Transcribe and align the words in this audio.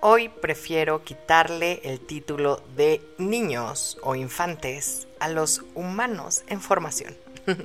Hoy 0.00 0.28
prefiero 0.28 1.02
quitarle 1.02 1.80
el 1.82 1.98
título 1.98 2.62
de 2.76 3.02
niños 3.18 3.98
o 4.02 4.14
infantes 4.14 5.08
a 5.18 5.28
los 5.28 5.62
humanos 5.74 6.44
en 6.46 6.60
formación. 6.60 7.16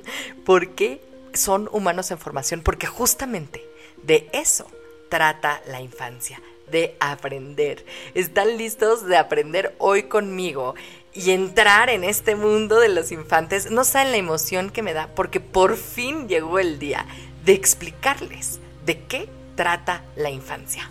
¿Por 0.44 0.70
qué 0.70 1.00
son 1.32 1.68
humanos 1.70 2.10
en 2.10 2.18
formación? 2.18 2.60
Porque 2.62 2.88
justamente 2.88 3.64
de 4.02 4.28
eso 4.32 4.66
trata 5.08 5.62
la 5.68 5.80
infancia, 5.80 6.42
de 6.68 6.96
aprender. 6.98 7.86
¿Están 8.14 8.56
listos 8.58 9.06
de 9.06 9.16
aprender 9.16 9.76
hoy 9.78 10.04
conmigo? 10.04 10.74
Y 11.12 11.30
entrar 11.30 11.88
en 11.88 12.02
este 12.02 12.34
mundo 12.34 12.80
de 12.80 12.88
los 12.88 13.12
infantes, 13.12 13.70
no 13.70 13.84
saben 13.84 14.10
la 14.10 14.16
emoción 14.16 14.70
que 14.70 14.82
me 14.82 14.92
da 14.92 15.08
porque 15.14 15.38
por 15.38 15.76
fin 15.76 16.26
llegó 16.26 16.58
el 16.58 16.80
día 16.80 17.06
de 17.44 17.52
explicarles 17.52 18.58
de 18.84 19.04
qué 19.04 19.28
trata 19.54 20.02
la 20.16 20.30
infancia. 20.30 20.90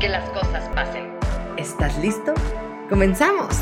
que 0.00 0.08
las 0.08 0.28
cosas 0.30 0.68
pasen. 0.74 1.12
¿Estás 1.56 1.96
listo? 1.98 2.34
¡Comenzamos! 2.88 3.56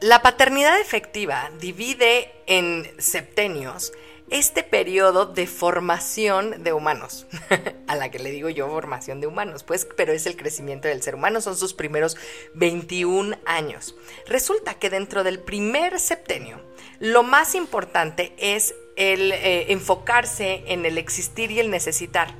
La 0.00 0.22
paternidad 0.22 0.80
efectiva 0.80 1.50
divide 1.60 2.32
en 2.46 2.88
septenios 2.98 3.92
este 4.30 4.62
periodo 4.62 5.26
de 5.26 5.46
formación 5.46 6.62
de 6.62 6.72
humanos, 6.72 7.26
a 7.86 7.96
la 7.96 8.10
que 8.10 8.18
le 8.18 8.30
digo 8.30 8.48
yo 8.48 8.68
formación 8.68 9.20
de 9.20 9.26
humanos, 9.26 9.64
pues, 9.64 9.88
pero 9.96 10.12
es 10.12 10.26
el 10.26 10.36
crecimiento 10.36 10.86
del 10.88 11.02
ser 11.02 11.14
humano, 11.14 11.40
son 11.40 11.56
sus 11.56 11.74
primeros 11.74 12.16
21 12.54 13.36
años. 13.46 13.94
Resulta 14.26 14.74
que 14.74 14.90
dentro 14.90 15.24
del 15.24 15.40
primer 15.40 15.98
septenio, 15.98 16.60
lo 17.00 17.22
más 17.22 17.54
importante 17.54 18.34
es 18.38 18.74
el 18.96 19.32
eh, 19.32 19.72
enfocarse 19.72 20.64
en 20.66 20.84
el 20.84 20.98
existir 20.98 21.50
y 21.50 21.60
el 21.60 21.70
necesitar. 21.70 22.34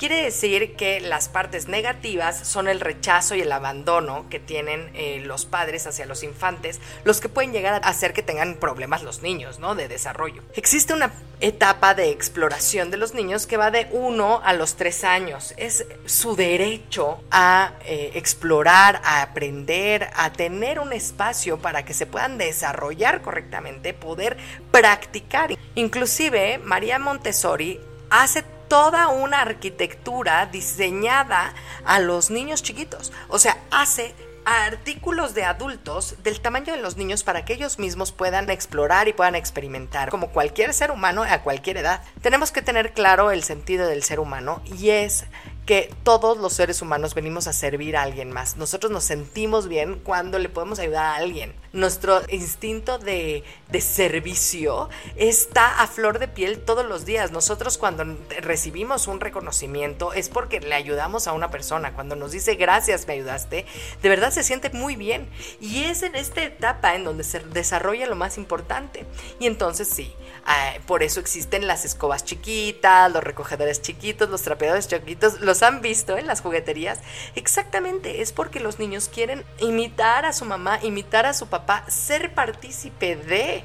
Quiere 0.00 0.22
decir 0.22 0.76
que 0.76 0.98
las 0.98 1.28
partes 1.28 1.68
negativas 1.68 2.48
son 2.48 2.68
el 2.68 2.80
rechazo 2.80 3.34
y 3.34 3.42
el 3.42 3.52
abandono 3.52 4.30
que 4.30 4.40
tienen 4.40 4.90
eh, 4.94 5.20
los 5.26 5.44
padres 5.44 5.86
hacia 5.86 6.06
los 6.06 6.22
infantes, 6.22 6.80
los 7.04 7.20
que 7.20 7.28
pueden 7.28 7.52
llegar 7.52 7.82
a 7.84 7.86
hacer 7.86 8.14
que 8.14 8.22
tengan 8.22 8.54
problemas 8.54 9.02
los 9.02 9.20
niños, 9.20 9.58
¿no? 9.58 9.74
De 9.74 9.88
desarrollo. 9.88 10.42
Existe 10.54 10.94
una 10.94 11.12
etapa 11.40 11.92
de 11.92 12.12
exploración 12.12 12.90
de 12.90 12.96
los 12.96 13.12
niños 13.12 13.46
que 13.46 13.58
va 13.58 13.70
de 13.70 13.88
1 13.90 14.40
a 14.42 14.54
los 14.54 14.76
3 14.76 15.04
años. 15.04 15.52
Es 15.58 15.84
su 16.06 16.34
derecho 16.34 17.22
a 17.30 17.74
eh, 17.84 18.12
explorar, 18.14 19.02
a 19.04 19.20
aprender, 19.20 20.08
a 20.14 20.32
tener 20.32 20.80
un 20.80 20.94
espacio 20.94 21.58
para 21.58 21.84
que 21.84 21.92
se 21.92 22.06
puedan 22.06 22.38
desarrollar 22.38 23.20
correctamente, 23.20 23.92
poder 23.92 24.38
practicar. 24.70 25.58
Inclusive 25.74 26.56
María 26.56 26.98
Montessori 26.98 27.78
hace 28.08 28.44
toda 28.70 29.08
una 29.08 29.40
arquitectura 29.40 30.46
diseñada 30.46 31.52
a 31.84 31.98
los 31.98 32.30
niños 32.30 32.62
chiquitos. 32.62 33.12
O 33.26 33.40
sea, 33.40 33.58
hace 33.72 34.14
artículos 34.44 35.34
de 35.34 35.44
adultos 35.44 36.14
del 36.22 36.40
tamaño 36.40 36.72
de 36.72 36.80
los 36.80 36.96
niños 36.96 37.24
para 37.24 37.44
que 37.44 37.52
ellos 37.52 37.80
mismos 37.80 38.12
puedan 38.12 38.48
explorar 38.48 39.08
y 39.08 39.12
puedan 39.12 39.34
experimentar 39.34 40.08
como 40.10 40.30
cualquier 40.30 40.72
ser 40.72 40.92
humano 40.92 41.24
a 41.24 41.42
cualquier 41.42 41.78
edad. 41.78 42.02
Tenemos 42.22 42.52
que 42.52 42.62
tener 42.62 42.92
claro 42.92 43.32
el 43.32 43.42
sentido 43.42 43.88
del 43.88 44.04
ser 44.04 44.20
humano 44.20 44.62
y 44.64 44.90
es 44.90 45.24
que 45.70 45.94
todos 46.02 46.36
los 46.36 46.54
seres 46.54 46.82
humanos 46.82 47.14
venimos 47.14 47.46
a 47.46 47.52
servir 47.52 47.96
a 47.96 48.02
alguien 48.02 48.32
más. 48.32 48.56
Nosotros 48.56 48.90
nos 48.90 49.04
sentimos 49.04 49.68
bien 49.68 50.00
cuando 50.02 50.40
le 50.40 50.48
podemos 50.48 50.80
ayudar 50.80 51.04
a 51.04 51.14
alguien. 51.14 51.54
Nuestro 51.72 52.22
instinto 52.28 52.98
de, 52.98 53.44
de, 53.68 53.80
servicio 53.80 54.88
está 55.14 55.80
a 55.80 55.86
flor 55.86 56.18
de 56.18 56.26
piel 56.26 56.58
todos 56.58 56.84
los 56.84 57.04
días. 57.04 57.30
Nosotros 57.30 57.78
cuando 57.78 58.04
recibimos 58.40 59.06
un 59.06 59.20
reconocimiento 59.20 60.12
es 60.12 60.28
porque 60.28 60.58
le 60.58 60.74
ayudamos 60.74 61.28
a 61.28 61.34
una 61.34 61.52
persona. 61.52 61.94
Cuando 61.94 62.16
nos 62.16 62.32
dice 62.32 62.56
gracias, 62.56 63.06
me 63.06 63.12
ayudaste, 63.12 63.64
de 64.02 64.08
verdad 64.08 64.32
se 64.32 64.42
siente 64.42 64.70
muy 64.70 64.96
bien. 64.96 65.30
Y 65.60 65.84
es 65.84 66.02
en 66.02 66.16
esta 66.16 66.42
etapa 66.42 66.96
en 66.96 67.04
donde 67.04 67.22
se 67.22 67.38
desarrolla 67.38 68.08
lo 68.08 68.16
más 68.16 68.38
importante. 68.38 69.06
Y 69.38 69.46
entonces 69.46 69.86
sí, 69.86 70.12
eh, 70.48 70.80
por 70.86 71.02
eso 71.02 71.20
existen 71.20 71.66
las 71.66 71.84
escobas 71.84 72.24
chiquitas, 72.24 73.12
los 73.12 73.22
recogedores 73.22 73.82
chiquitos, 73.82 74.28
los 74.30 74.42
trapeadores 74.42 74.88
chiquitos. 74.88 75.40
¿Los 75.40 75.62
han 75.62 75.80
visto 75.80 76.16
en 76.16 76.26
las 76.26 76.40
jugueterías? 76.40 77.00
Exactamente, 77.34 78.22
es 78.22 78.32
porque 78.32 78.60
los 78.60 78.78
niños 78.78 79.08
quieren 79.08 79.44
imitar 79.58 80.24
a 80.24 80.32
su 80.32 80.44
mamá, 80.44 80.80
imitar 80.82 81.26
a 81.26 81.34
su 81.34 81.48
papá 81.48 81.84
ser 81.88 82.34
partícipe 82.34 83.16
de. 83.16 83.64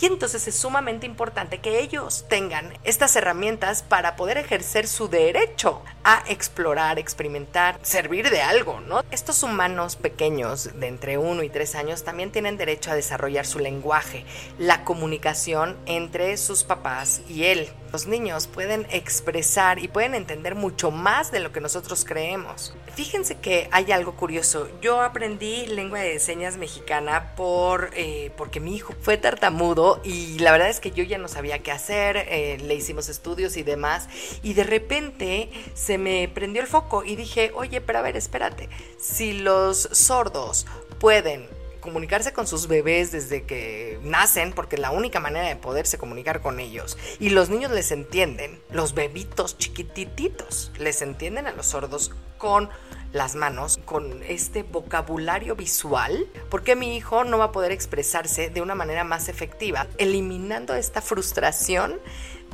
Y 0.00 0.06
entonces 0.06 0.48
es 0.48 0.54
sumamente 0.54 1.04
importante 1.04 1.58
que 1.58 1.78
ellos 1.80 2.24
tengan 2.26 2.72
estas 2.84 3.14
herramientas 3.16 3.82
para 3.82 4.16
poder 4.16 4.38
ejercer 4.38 4.88
su 4.88 5.08
derecho 5.08 5.82
a 6.04 6.24
explorar, 6.26 6.98
experimentar, 6.98 7.78
servir 7.82 8.30
de 8.30 8.40
algo, 8.40 8.80
¿no? 8.80 9.04
Estos 9.10 9.42
humanos 9.42 9.96
pequeños 9.96 10.70
de 10.80 10.86
entre 10.86 11.18
1 11.18 11.42
y 11.42 11.50
3 11.50 11.74
años 11.74 12.02
también 12.02 12.32
tienen 12.32 12.56
derecho 12.56 12.90
a 12.90 12.94
desarrollar 12.94 13.44
su 13.44 13.58
lenguaje, 13.58 14.24
la 14.58 14.84
comunicación 14.84 15.76
entre 15.84 16.38
sus 16.38 16.64
papás 16.64 17.20
y 17.28 17.44
él. 17.44 17.68
Los 17.92 18.06
niños 18.06 18.46
pueden 18.46 18.86
expresar 18.90 19.80
y 19.80 19.88
pueden 19.88 20.14
entender 20.14 20.54
mucho 20.54 20.92
más 20.92 21.32
de 21.32 21.40
lo 21.40 21.52
que 21.52 21.60
nosotros 21.60 22.04
creemos. 22.04 22.72
Fíjense 22.94 23.38
que 23.38 23.68
hay 23.72 23.90
algo 23.90 24.14
curioso. 24.14 24.68
Yo 24.80 25.00
aprendí 25.02 25.66
lengua 25.66 25.98
de 25.98 26.20
señas 26.20 26.56
mexicana 26.56 27.32
por, 27.34 27.90
eh, 27.94 28.30
porque 28.36 28.60
mi 28.60 28.76
hijo 28.76 28.94
fue 29.02 29.16
tartamudo 29.16 29.89
y 30.04 30.38
la 30.38 30.52
verdad 30.52 30.68
es 30.68 30.80
que 30.80 30.90
yo 30.90 31.02
ya 31.02 31.18
no 31.18 31.28
sabía 31.28 31.60
qué 31.60 31.72
hacer, 31.72 32.16
eh, 32.16 32.58
le 32.62 32.74
hicimos 32.74 33.08
estudios 33.08 33.56
y 33.56 33.62
demás 33.62 34.08
y 34.42 34.54
de 34.54 34.64
repente 34.64 35.50
se 35.74 35.98
me 35.98 36.28
prendió 36.32 36.62
el 36.62 36.68
foco 36.68 37.04
y 37.04 37.16
dije, 37.16 37.52
oye, 37.54 37.80
pero 37.80 37.98
a 37.98 38.02
ver, 38.02 38.16
espérate, 38.16 38.68
si 38.98 39.32
los 39.32 39.88
sordos 39.92 40.66
pueden 40.98 41.48
comunicarse 41.80 42.32
con 42.32 42.46
sus 42.46 42.66
bebés 42.66 43.12
desde 43.12 43.44
que 43.44 43.98
nacen, 44.02 44.52
porque 44.52 44.76
es 44.76 44.82
la 44.82 44.90
única 44.90 45.20
manera 45.20 45.48
de 45.48 45.56
poderse 45.56 45.98
comunicar 45.98 46.40
con 46.40 46.60
ellos. 46.60 46.98
Y 47.18 47.30
los 47.30 47.50
niños 47.50 47.72
les 47.72 47.90
entienden, 47.90 48.60
los 48.70 48.94
bebitos 48.94 49.58
chiquitititos 49.58 50.72
les 50.78 51.02
entienden 51.02 51.46
a 51.46 51.52
los 51.52 51.66
sordos 51.66 52.12
con 52.38 52.70
las 53.12 53.34
manos, 53.34 53.80
con 53.84 54.22
este 54.22 54.62
vocabulario 54.62 55.56
visual, 55.56 56.26
porque 56.48 56.76
mi 56.76 56.96
hijo 56.96 57.24
no 57.24 57.38
va 57.38 57.46
a 57.46 57.52
poder 57.52 57.72
expresarse 57.72 58.50
de 58.50 58.62
una 58.62 58.74
manera 58.74 59.04
más 59.04 59.28
efectiva, 59.28 59.88
eliminando 59.98 60.74
esta 60.74 61.02
frustración 61.02 62.00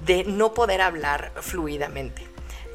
de 0.04 0.24
no 0.24 0.54
poder 0.54 0.80
hablar 0.80 1.32
fluidamente. 1.40 2.25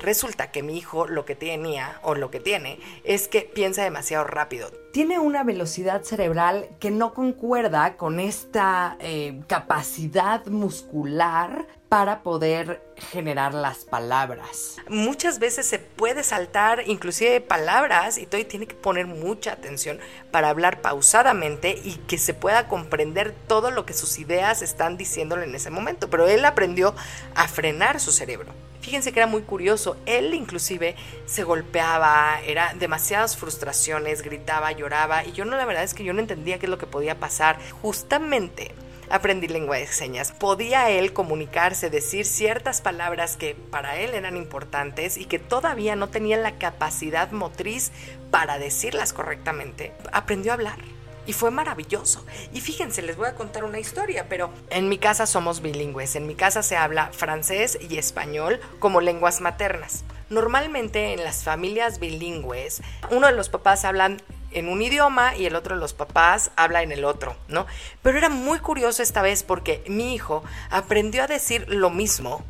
Resulta 0.01 0.50
que 0.50 0.63
mi 0.63 0.78
hijo 0.78 1.07
lo 1.07 1.25
que 1.25 1.35
tenía 1.35 2.00
o 2.01 2.16
lo 2.16 2.31
que 2.31 2.40
tiene 2.40 2.79
es 3.03 3.28
que 3.28 3.41
piensa 3.41 3.84
demasiado 3.84 4.23
rápido. 4.23 4.72
Tiene 4.91 5.20
una 5.20 5.43
velocidad 5.43 6.02
cerebral 6.02 6.70
que 6.79 6.90
no 6.90 7.14
concuerda 7.14 7.97
con 7.97 8.20
esta 8.20 8.97
eh, 8.99 9.40
capacidad 9.47 10.43
muscular 10.47 11.67
para 11.87 12.23
poder 12.23 12.81
generar 13.11 13.53
las 13.53 13.85
palabras. 13.85 14.78
Muchas 14.90 15.37
veces 15.37 15.67
se 15.67 15.78
puede 15.78 16.23
saltar 16.23 16.84
inclusive 16.87 17.40
palabras 17.40 18.17
y 18.17 18.25
todo 18.25 18.43
tiene 18.46 18.66
que 18.66 18.75
poner 18.75 19.05
mucha 19.05 19.52
atención 19.52 19.99
para 20.31 20.49
hablar 20.49 20.81
pausadamente 20.81 21.79
y 21.84 21.97
que 22.08 22.17
se 22.17 22.34
pueda 22.34 22.67
comprender 22.67 23.35
todo 23.47 23.70
lo 23.70 23.85
que 23.85 23.93
sus 23.93 24.17
ideas 24.17 24.64
están 24.64 24.97
diciéndole 24.97 25.43
en 25.46 25.53
ese 25.53 25.70
momento. 25.70 26.09
Pero 26.09 26.28
él 26.28 26.43
aprendió 26.43 26.96
a 27.35 27.47
frenar 27.47 27.99
su 27.99 28.11
cerebro. 28.11 28.52
Fíjense 28.81 29.11
que 29.11 29.19
era 29.19 29.28
muy 29.28 29.43
curioso, 29.43 29.95
él 30.05 30.33
inclusive 30.33 30.95
se 31.25 31.43
golpeaba, 31.43 32.39
era 32.45 32.73
demasiadas 32.73 33.37
frustraciones, 33.37 34.23
gritaba, 34.23 34.72
lloraba 34.72 35.23
y 35.23 35.31
yo 35.33 35.45
no, 35.45 35.55
la 35.55 35.66
verdad 35.66 35.83
es 35.83 35.93
que 35.93 36.03
yo 36.03 36.13
no 36.13 36.19
entendía 36.19 36.57
qué 36.57 36.66
es 36.66 36.69
lo 36.69 36.79
que 36.79 36.87
podía 36.87 37.19
pasar. 37.19 37.59
Justamente 37.81 38.72
aprendí 39.11 39.47
lengua 39.47 39.78
de 39.78 39.87
señas. 39.87 40.31
Podía 40.31 40.89
él 40.89 41.13
comunicarse, 41.13 41.89
decir 41.89 42.25
ciertas 42.25 42.81
palabras 42.81 43.37
que 43.37 43.55
para 43.55 43.97
él 43.97 44.13
eran 44.13 44.37
importantes 44.37 45.17
y 45.17 45.25
que 45.25 45.39
todavía 45.39 45.95
no 45.95 46.09
tenía 46.09 46.37
la 46.37 46.57
capacidad 46.57 47.31
motriz 47.31 47.91
para 48.31 48.57
decirlas 48.57 49.13
correctamente. 49.13 49.93
Aprendió 50.11 50.51
a 50.51 50.55
hablar. 50.55 51.00
Y 51.31 51.33
fue 51.33 51.49
maravilloso. 51.49 52.25
Y 52.51 52.59
fíjense, 52.59 53.01
les 53.01 53.16
voy 53.16 53.29
a 53.29 53.35
contar 53.35 53.63
una 53.63 53.79
historia, 53.79 54.25
pero 54.28 54.51
en 54.69 54.89
mi 54.89 54.97
casa 54.97 55.25
somos 55.25 55.61
bilingües. 55.61 56.17
En 56.17 56.28
mi 56.28 56.35
casa 56.35 56.61
se 56.61 56.75
habla 56.75 57.09
francés 57.13 57.79
y 57.79 57.97
español 57.97 58.59
como 58.79 58.99
lenguas 58.99 59.39
maternas. 59.39 60.03
Normalmente 60.29 61.13
en 61.13 61.23
las 61.23 61.45
familias 61.45 62.01
bilingües, 62.01 62.81
uno 63.11 63.28
de 63.28 63.33
los 63.33 63.47
papás 63.47 63.85
hablan 63.85 64.22
en 64.51 64.67
un 64.67 64.81
idioma 64.81 65.33
y 65.37 65.45
el 65.45 65.55
otro 65.55 65.75
de 65.75 65.79
los 65.79 65.93
papás 65.93 66.51
habla 66.57 66.83
en 66.83 66.91
el 66.91 67.05
otro, 67.05 67.37
¿no? 67.47 67.66
Pero 68.01 68.17
era 68.17 68.27
muy 68.27 68.59
curioso 68.59 69.01
esta 69.01 69.22
vez 69.22 69.43
porque 69.43 69.85
mi 69.87 70.13
hijo 70.13 70.43
aprendió 70.69 71.23
a 71.23 71.27
decir 71.27 71.66
lo 71.69 71.91
mismo 71.91 72.43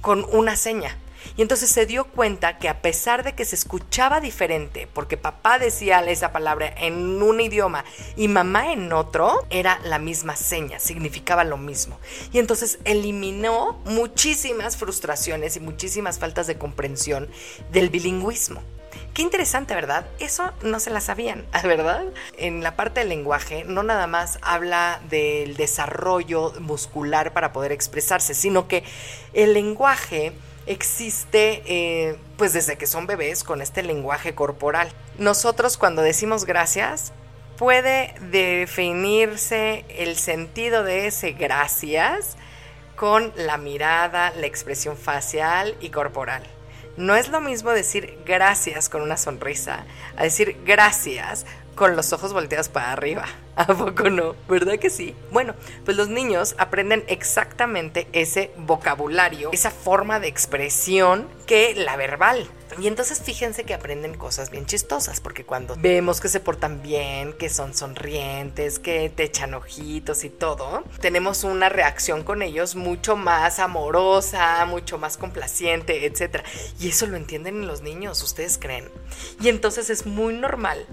con 0.00 0.24
una 0.30 0.54
seña. 0.54 0.96
Y 1.36 1.42
entonces 1.42 1.70
se 1.70 1.86
dio 1.86 2.04
cuenta 2.04 2.58
que 2.58 2.68
a 2.68 2.82
pesar 2.82 3.24
de 3.24 3.34
que 3.34 3.44
se 3.44 3.56
escuchaba 3.56 4.20
diferente, 4.20 4.88
porque 4.92 5.16
papá 5.16 5.58
decía 5.58 6.00
esa 6.00 6.32
palabra 6.32 6.72
en 6.78 7.22
un 7.22 7.40
idioma 7.40 7.84
y 8.16 8.28
mamá 8.28 8.72
en 8.72 8.92
otro, 8.92 9.46
era 9.50 9.78
la 9.84 9.98
misma 9.98 10.36
seña, 10.36 10.78
significaba 10.78 11.44
lo 11.44 11.56
mismo. 11.56 11.98
Y 12.32 12.38
entonces 12.38 12.78
eliminó 12.84 13.80
muchísimas 13.84 14.76
frustraciones 14.76 15.56
y 15.56 15.60
muchísimas 15.60 16.18
faltas 16.18 16.46
de 16.46 16.58
comprensión 16.58 17.28
del 17.70 17.90
bilingüismo. 17.90 18.62
Qué 19.14 19.20
interesante, 19.20 19.74
¿verdad? 19.74 20.06
Eso 20.20 20.52
no 20.62 20.80
se 20.80 20.90
la 20.90 21.02
sabían, 21.02 21.44
¿verdad? 21.64 22.04
En 22.38 22.62
la 22.62 22.76
parte 22.76 23.00
del 23.00 23.10
lenguaje 23.10 23.64
no 23.64 23.82
nada 23.82 24.06
más 24.06 24.38
habla 24.40 25.00
del 25.10 25.56
desarrollo 25.56 26.54
muscular 26.60 27.34
para 27.34 27.52
poder 27.52 27.72
expresarse, 27.72 28.34
sino 28.34 28.68
que 28.68 28.84
el 29.34 29.52
lenguaje 29.52 30.32
existe 30.66 31.62
eh, 31.66 32.16
pues 32.36 32.52
desde 32.52 32.76
que 32.76 32.86
son 32.86 33.06
bebés 33.06 33.44
con 33.44 33.62
este 33.62 33.82
lenguaje 33.82 34.34
corporal. 34.34 34.88
Nosotros 35.18 35.76
cuando 35.76 36.02
decimos 36.02 36.44
gracias 36.44 37.12
puede 37.56 38.14
definirse 38.30 39.84
el 39.88 40.16
sentido 40.16 40.84
de 40.84 41.06
ese 41.06 41.32
gracias 41.32 42.36
con 42.96 43.32
la 43.36 43.56
mirada, 43.58 44.32
la 44.36 44.46
expresión 44.46 44.96
facial 44.96 45.76
y 45.80 45.90
corporal. 45.90 46.42
No 46.96 47.16
es 47.16 47.28
lo 47.28 47.40
mismo 47.40 47.70
decir 47.70 48.18
gracias 48.26 48.88
con 48.88 49.00
una 49.00 49.16
sonrisa 49.16 49.84
a 50.16 50.24
decir 50.24 50.58
gracias 50.64 51.46
con 51.74 51.96
los 51.96 52.12
ojos 52.12 52.32
volteados 52.32 52.68
para 52.68 52.92
arriba. 52.92 53.26
¿A 53.56 53.66
poco 53.66 54.08
no? 54.08 54.34
¿Verdad 54.48 54.78
que 54.78 54.88
sí? 54.88 55.14
Bueno, 55.30 55.54
pues 55.84 55.96
los 55.96 56.08
niños 56.08 56.54
aprenden 56.58 57.04
exactamente 57.06 58.08
ese 58.12 58.50
vocabulario, 58.56 59.50
esa 59.52 59.70
forma 59.70 60.20
de 60.20 60.28
expresión 60.28 61.28
que 61.46 61.74
la 61.74 61.96
verbal. 61.96 62.48
Y 62.78 62.86
entonces 62.86 63.20
fíjense 63.20 63.64
que 63.64 63.74
aprenden 63.74 64.16
cosas 64.16 64.50
bien 64.50 64.64
chistosas, 64.64 65.20
porque 65.20 65.44
cuando 65.44 65.76
vemos 65.78 66.22
que 66.22 66.28
se 66.28 66.40
portan 66.40 66.80
bien, 66.80 67.34
que 67.34 67.50
son 67.50 67.74
sonrientes, 67.74 68.78
que 68.78 69.10
te 69.10 69.24
echan 69.24 69.52
ojitos 69.52 70.24
y 70.24 70.30
todo, 70.30 70.82
tenemos 71.00 71.44
una 71.44 71.68
reacción 71.68 72.24
con 72.24 72.40
ellos 72.40 72.74
mucho 72.74 73.14
más 73.14 73.58
amorosa, 73.58 74.64
mucho 74.64 74.96
más 74.96 75.18
complaciente, 75.18 76.06
etc. 76.06 76.42
Y 76.80 76.88
eso 76.88 77.06
lo 77.06 77.18
entienden 77.18 77.66
los 77.66 77.82
niños, 77.82 78.22
¿ustedes 78.22 78.56
creen? 78.56 78.88
Y 79.42 79.50
entonces 79.50 79.90
es 79.90 80.06
muy 80.06 80.32
normal 80.32 80.86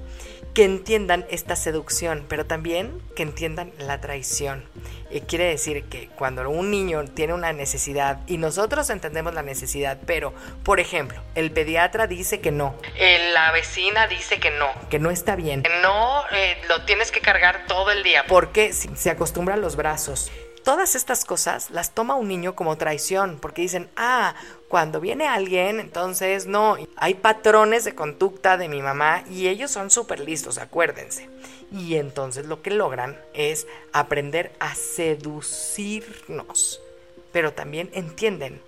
que 0.53 0.63
entiendan 0.63 1.25
esta 1.29 1.55
seducción, 1.55 2.25
pero 2.27 2.45
también 2.45 3.01
que 3.15 3.23
entiendan 3.23 3.71
la 3.77 4.01
traición. 4.01 4.65
Y 5.11 5.21
quiere 5.21 5.45
decir 5.45 5.83
que 5.85 6.07
cuando 6.09 6.47
un 6.49 6.69
niño 6.69 7.03
tiene 7.05 7.33
una 7.33 7.53
necesidad 7.53 8.19
y 8.27 8.37
nosotros 8.37 8.89
entendemos 8.89 9.33
la 9.33 9.41
necesidad, 9.41 9.97
pero, 10.05 10.33
por 10.63 10.79
ejemplo, 10.79 11.21
el 11.35 11.51
pediatra 11.51 12.07
dice 12.07 12.41
que 12.41 12.51
no, 12.51 12.75
la 13.33 13.51
vecina 13.51 14.07
dice 14.07 14.39
que 14.39 14.51
no, 14.51 14.67
que 14.89 14.99
no 14.99 15.09
está 15.09 15.35
bien, 15.35 15.63
que 15.63 15.81
no 15.81 16.23
eh, 16.31 16.57
lo 16.67 16.83
tienes 16.85 17.11
que 17.11 17.21
cargar 17.21 17.65
todo 17.67 17.91
el 17.91 18.03
día, 18.03 18.25
porque 18.27 18.73
se 18.73 19.09
acostumbra 19.09 19.55
a 19.55 19.57
los 19.57 19.75
brazos 19.75 20.31
todas 20.63 20.95
estas 20.95 21.25
cosas 21.25 21.69
las 21.71 21.93
toma 21.93 22.15
un 22.15 22.27
niño 22.27 22.55
como 22.55 22.77
traición, 22.77 23.37
porque 23.41 23.61
dicen, 23.63 23.89
ah, 23.95 24.35
cuando 24.67 24.99
viene 24.99 25.27
alguien, 25.27 25.79
entonces 25.79 26.45
no, 26.45 26.77
hay 26.95 27.15
patrones 27.15 27.83
de 27.85 27.95
conducta 27.95 28.57
de 28.57 28.69
mi 28.69 28.81
mamá 28.81 29.23
y 29.29 29.47
ellos 29.47 29.71
son 29.71 29.89
súper 29.89 30.19
listos, 30.19 30.57
acuérdense. 30.57 31.29
Y 31.71 31.95
entonces 31.95 32.45
lo 32.45 32.61
que 32.61 32.71
logran 32.71 33.19
es 33.33 33.67
aprender 33.93 34.51
a 34.59 34.75
seducirnos, 34.75 35.99
pero 37.31 37.53
también 37.53 37.89
entienden 37.93 38.61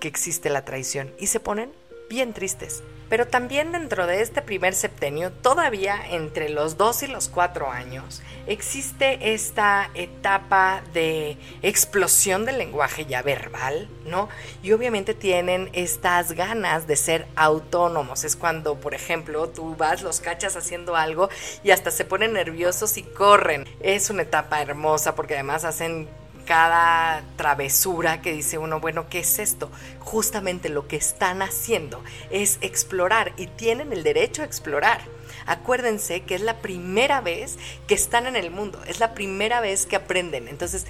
que 0.00 0.08
existe 0.08 0.50
la 0.50 0.64
traición 0.64 1.12
y 1.18 1.26
se 1.28 1.40
ponen 1.40 1.72
bien 2.08 2.32
tristes. 2.32 2.82
Pero 3.08 3.26
también 3.26 3.72
dentro 3.72 4.06
de 4.06 4.20
este 4.20 4.42
primer 4.42 4.74
septenio, 4.74 5.32
todavía 5.32 5.98
entre 6.10 6.48
los 6.48 6.76
2 6.76 7.04
y 7.04 7.06
los 7.06 7.28
4 7.28 7.70
años, 7.70 8.22
existe 8.46 9.32
esta 9.32 9.90
etapa 9.94 10.82
de 10.92 11.38
explosión 11.62 12.44
del 12.44 12.58
lenguaje 12.58 13.06
ya 13.06 13.22
verbal, 13.22 13.88
¿no? 14.04 14.28
Y 14.62 14.72
obviamente 14.72 15.14
tienen 15.14 15.70
estas 15.72 16.32
ganas 16.32 16.86
de 16.86 16.96
ser 16.96 17.26
autónomos. 17.36 18.24
Es 18.24 18.36
cuando, 18.36 18.76
por 18.76 18.94
ejemplo, 18.94 19.48
tú 19.48 19.74
vas, 19.76 20.02
los 20.02 20.20
cachas 20.20 20.56
haciendo 20.56 20.96
algo 20.96 21.28
y 21.62 21.70
hasta 21.70 21.90
se 21.90 22.04
ponen 22.04 22.32
nerviosos 22.34 22.96
y 22.96 23.02
corren. 23.02 23.66
Es 23.80 24.10
una 24.10 24.22
etapa 24.22 24.60
hermosa 24.60 25.14
porque 25.14 25.34
además 25.34 25.64
hacen 25.64 26.08
cada 26.48 27.22
travesura 27.36 28.22
que 28.22 28.32
dice 28.32 28.56
uno, 28.56 28.80
bueno, 28.80 29.10
¿qué 29.10 29.18
es 29.18 29.38
esto? 29.38 29.70
Justamente 30.00 30.70
lo 30.70 30.88
que 30.88 30.96
están 30.96 31.42
haciendo 31.42 32.02
es 32.30 32.56
explorar 32.62 33.34
y 33.36 33.48
tienen 33.48 33.92
el 33.92 34.02
derecho 34.02 34.40
a 34.40 34.46
explorar. 34.46 35.02
Acuérdense 35.44 36.22
que 36.22 36.36
es 36.36 36.40
la 36.40 36.62
primera 36.62 37.20
vez 37.20 37.58
que 37.86 37.94
están 37.94 38.26
en 38.26 38.34
el 38.34 38.50
mundo, 38.50 38.80
es 38.86 38.98
la 38.98 39.12
primera 39.12 39.60
vez 39.60 39.84
que 39.84 39.96
aprenden. 39.96 40.48
Entonces, 40.48 40.86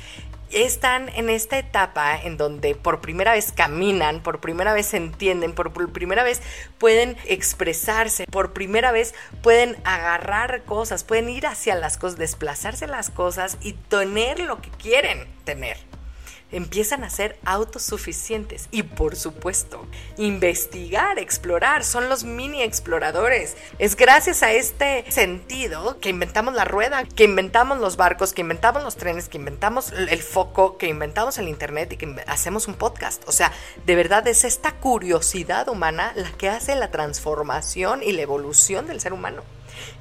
están 0.52 1.08
en 1.10 1.30
esta 1.30 1.58
etapa 1.58 2.16
en 2.20 2.36
donde 2.36 2.74
por 2.74 3.00
primera 3.00 3.32
vez 3.32 3.52
caminan, 3.52 4.22
por 4.22 4.40
primera 4.40 4.72
vez 4.72 4.94
entienden, 4.94 5.52
por 5.52 5.72
primera 5.92 6.22
vez 6.24 6.42
pueden 6.78 7.16
expresarse, 7.26 8.26
por 8.30 8.52
primera 8.52 8.92
vez 8.92 9.14
pueden 9.42 9.76
agarrar 9.84 10.62
cosas, 10.64 11.04
pueden 11.04 11.28
ir 11.28 11.46
hacia 11.46 11.74
las 11.74 11.98
cosas, 11.98 12.18
desplazarse 12.18 12.86
las 12.86 13.10
cosas 13.10 13.58
y 13.60 13.72
tener 13.72 14.40
lo 14.40 14.60
que 14.60 14.70
quieren 14.70 15.26
tener 15.44 15.87
empiezan 16.50 17.04
a 17.04 17.10
ser 17.10 17.38
autosuficientes 17.44 18.68
y 18.70 18.82
por 18.82 19.16
supuesto, 19.16 19.86
investigar, 20.16 21.18
explorar, 21.18 21.84
son 21.84 22.08
los 22.08 22.24
mini 22.24 22.62
exploradores. 22.62 23.56
Es 23.78 23.96
gracias 23.96 24.42
a 24.42 24.52
este 24.52 25.10
sentido 25.10 26.00
que 26.00 26.08
inventamos 26.08 26.54
la 26.54 26.64
rueda, 26.64 27.04
que 27.04 27.24
inventamos 27.24 27.78
los 27.78 27.96
barcos, 27.96 28.32
que 28.32 28.42
inventamos 28.42 28.82
los 28.82 28.96
trenes, 28.96 29.28
que 29.28 29.38
inventamos 29.38 29.92
el 29.92 30.22
foco, 30.22 30.78
que 30.78 30.88
inventamos 30.88 31.38
el 31.38 31.48
internet 31.48 31.92
y 31.92 31.96
que 31.96 32.24
hacemos 32.26 32.68
un 32.68 32.74
podcast. 32.74 33.22
O 33.28 33.32
sea, 33.32 33.52
de 33.84 33.94
verdad 33.94 34.26
es 34.28 34.44
esta 34.44 34.72
curiosidad 34.72 35.68
humana 35.68 36.12
la 36.14 36.30
que 36.32 36.48
hace 36.48 36.74
la 36.76 36.90
transformación 36.90 38.02
y 38.02 38.12
la 38.12 38.22
evolución 38.22 38.86
del 38.86 39.00
ser 39.00 39.12
humano. 39.12 39.42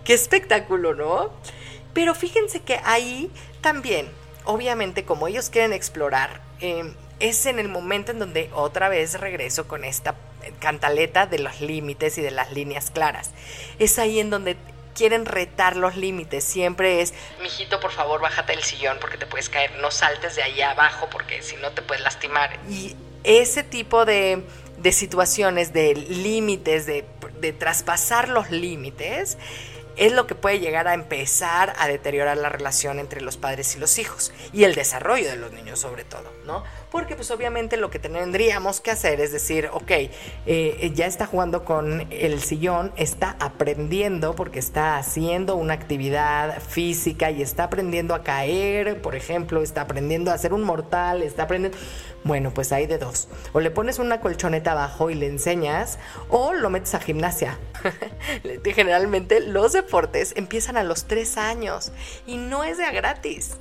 Qué 0.03 0.13
espectáculo, 0.13 0.95
¿no? 0.95 1.31
Pero 1.93 2.15
fíjense 2.15 2.61
que 2.61 2.79
ahí 2.83 3.31
también 3.61 4.07
obviamente 4.47 5.05
como 5.05 5.27
ellos 5.27 5.49
quieren 5.49 5.73
explorar, 5.73 6.41
em, 6.59 6.93
es 7.19 7.45
en 7.45 7.59
el 7.59 7.67
momento 7.67 8.11
en 8.11 8.19
donde 8.19 8.49
otra 8.53 8.89
vez 8.89 9.19
regreso 9.19 9.67
con 9.67 9.83
esta 9.83 10.15
cantaleta 10.59 11.25
de 11.25 11.39
los 11.39 11.61
límites 11.61 12.17
y 12.17 12.21
de 12.21 12.31
las 12.31 12.51
líneas 12.51 12.89
claras. 12.89 13.31
Es 13.79 13.99
ahí 13.99 14.19
en 14.19 14.29
donde 14.29 14.55
quieren 14.95 15.25
retar 15.25 15.75
los 15.75 15.95
límites. 15.95 16.43
Siempre 16.43 17.01
es, 17.01 17.13
mijito, 17.41 17.79
por 17.79 17.91
favor, 17.91 18.21
bájate 18.21 18.53
del 18.53 18.63
sillón 18.63 18.97
porque 18.99 19.17
te 19.17 19.25
puedes 19.25 19.49
caer. 19.49 19.75
No 19.81 19.91
saltes 19.91 20.35
de 20.35 20.43
ahí 20.43 20.61
abajo 20.61 21.07
porque 21.11 21.41
si 21.43 21.55
no 21.57 21.71
te 21.71 21.81
puedes 21.81 22.03
lastimar. 22.03 22.57
Y 22.69 22.95
ese 23.23 23.63
tipo 23.63 24.05
de, 24.05 24.43
situaciones, 24.91 25.73
de 25.73 25.95
límites, 25.95 26.85
de, 26.85 27.05
de 27.39 27.53
traspasar 27.53 28.29
los 28.29 28.49
límites, 28.49 29.37
es 29.97 30.13
lo 30.13 30.27
que 30.27 30.35
puede 30.35 30.59
llegar 30.59 30.87
a 30.87 30.93
empezar 30.93 31.73
a 31.77 31.87
deteriorar 31.87 32.37
la 32.37 32.49
relación 32.49 32.99
entre 32.99 33.21
los 33.21 33.37
padres 33.37 33.75
y 33.75 33.79
los 33.79 33.97
hijos 33.97 34.31
y 34.53 34.63
el 34.63 34.75
desarrollo 34.75 35.29
de 35.29 35.35
los 35.35 35.51
niños 35.51 35.79
sobre 35.79 36.03
todo, 36.03 36.31
¿no? 36.45 36.63
Porque 36.97 37.15
pues 37.15 37.29
obviamente 37.29 37.77
lo 37.77 37.91
que 37.91 37.99
tendríamos 37.99 38.81
que 38.81 38.89
hacer 38.89 39.21
es 39.21 39.31
decir, 39.31 39.69
ok, 39.71 39.91
eh, 40.47 40.91
ya 40.95 41.05
está 41.05 41.27
jugando 41.27 41.63
con 41.63 42.07
el 42.09 42.41
sillón, 42.41 42.91
está 42.95 43.37
aprendiendo 43.39 44.33
porque 44.33 44.57
está 44.57 44.97
haciendo 44.97 45.57
una 45.57 45.75
actividad 45.75 46.59
física 46.59 47.29
y 47.29 47.43
está 47.43 47.65
aprendiendo 47.65 48.15
a 48.15 48.23
caer, 48.23 48.99
por 48.99 49.13
ejemplo, 49.13 49.61
está 49.61 49.81
aprendiendo 49.81 50.31
a 50.31 50.33
hacer 50.33 50.53
un 50.53 50.63
mortal, 50.63 51.21
está 51.21 51.43
aprendiendo... 51.43 51.77
Bueno, 52.23 52.51
pues 52.51 52.71
hay 52.71 52.87
de 52.87 52.97
dos. 52.97 53.27
O 53.53 53.59
le 53.59 53.69
pones 53.69 53.99
una 53.99 54.19
colchoneta 54.19 54.71
abajo 54.71 55.11
y 55.11 55.13
le 55.13 55.27
enseñas, 55.27 55.99
o 56.29 56.53
lo 56.53 56.71
metes 56.71 56.95
a 56.95 56.99
gimnasia. 56.99 57.59
Generalmente 58.65 59.39
los 59.39 59.73
deportes 59.73 60.33
empiezan 60.35 60.77
a 60.77 60.83
los 60.83 61.05
tres 61.05 61.37
años 61.37 61.91
y 62.25 62.37
no 62.37 62.63
es 62.63 62.79
de 62.79 62.85
a 62.85 62.91
gratis 62.91 63.51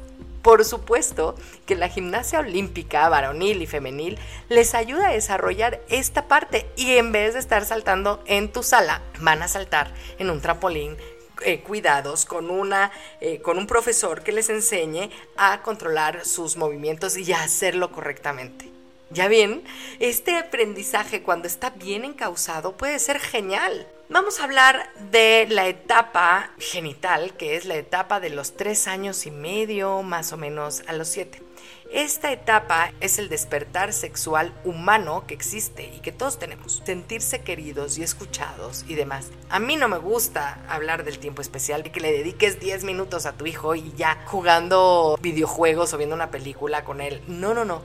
por 0.47 0.65
supuesto 0.65 1.35
que 1.67 1.75
la 1.75 1.89
gimnasia 1.89 2.39
olímpica, 2.39 3.09
varonil 3.09 3.63
y 3.63 3.67
femenil, 3.67 4.17
les 4.49 4.77
ayuda 4.77 5.09
a 5.09 5.13
desarrollar 5.13 5.81
esta 5.89 6.29
parte 6.29 6.71
y 6.77 6.99
en 6.99 7.11
vez 7.11 7.35
de 7.35 7.41
estar 7.41 7.65
saltando 7.65 8.23
en 8.27 8.53
tu 8.53 8.63
sala, 8.63 9.03
van 9.19 9.43
a 9.43 9.49
saltar 9.49 9.93
en 10.21 10.31
un 10.31 10.41
trampolín 10.41 10.97
eh, 11.43 11.63
cuidados 11.63 12.27
con, 12.27 12.49
una, 12.49 12.93
eh, 13.21 13.41
con 13.43 13.59
un 13.59 13.67
profesor 13.67 14.23
que 14.23 14.31
les 14.31 14.49
enseñe 14.49 15.11
a 15.37 15.63
controlar 15.63 16.25
sus 16.25 16.57
movimientos 16.57 17.17
y 17.17 17.33
a 17.33 17.43
hacerlo 17.43 17.91
correctamente. 17.91 18.71
Ya 19.11 19.27
bien, 19.27 19.65
este 19.99 20.37
aprendizaje 20.37 21.25
cuando 21.25 21.49
está 21.49 21.71
bien 21.71 22.05
encausado 22.05 22.77
puede 22.77 23.01
ser 23.01 23.19
genial. 23.19 23.89
Vamos 24.09 24.39
a 24.39 24.45
hablar 24.45 24.89
de 25.11 25.49
la 25.51 25.67
etapa 25.67 26.53
genital, 26.59 27.37
que 27.37 27.57
es 27.57 27.65
la 27.65 27.75
etapa 27.75 28.21
de 28.21 28.31
los 28.31 28.57
tres 28.57 28.87
años 28.87 29.27
y 29.27 29.33
medio, 29.33 30.05
más 30.05 30.33
o 30.33 30.37
menos 30.37 30.85
a 30.87 30.93
los 30.93 31.09
siete. 31.09 31.43
Esta 31.91 32.31
etapa 32.31 32.93
es 33.01 33.19
el 33.19 33.29
despertar 33.29 33.93
sexual 33.93 34.55
humano 34.65 35.25
que 35.27 35.35
existe 35.35 35.93
y 35.93 35.99
que 35.99 36.13
todos 36.13 36.39
tenemos. 36.39 36.83
Sentirse 36.87 37.41
queridos 37.41 37.99
y 37.99 38.05
escuchados 38.05 38.85
y 38.87 38.95
demás. 38.95 39.33
A 39.49 39.59
mí 39.59 39.75
no 39.75 39.89
me 39.89 39.99
gusta 39.99 40.65
hablar 40.69 41.05
del 41.05 41.19
tiempo 41.19 41.43
especial 41.43 41.85
y 41.85 41.91
que 41.91 42.01
le 42.01 42.13
dediques 42.13 42.61
10 42.61 42.85
minutos 42.85 43.27
a 43.27 43.33
tu 43.33 43.47
hijo 43.47 43.75
y 43.75 43.93
ya 43.97 44.23
jugando 44.27 45.19
videojuegos 45.21 45.93
o 45.93 45.99
viendo 45.99 46.15
una 46.15 46.31
película 46.31 46.85
con 46.85 47.01
él. 47.01 47.23
No, 47.27 47.55
no, 47.55 47.65
no. 47.65 47.83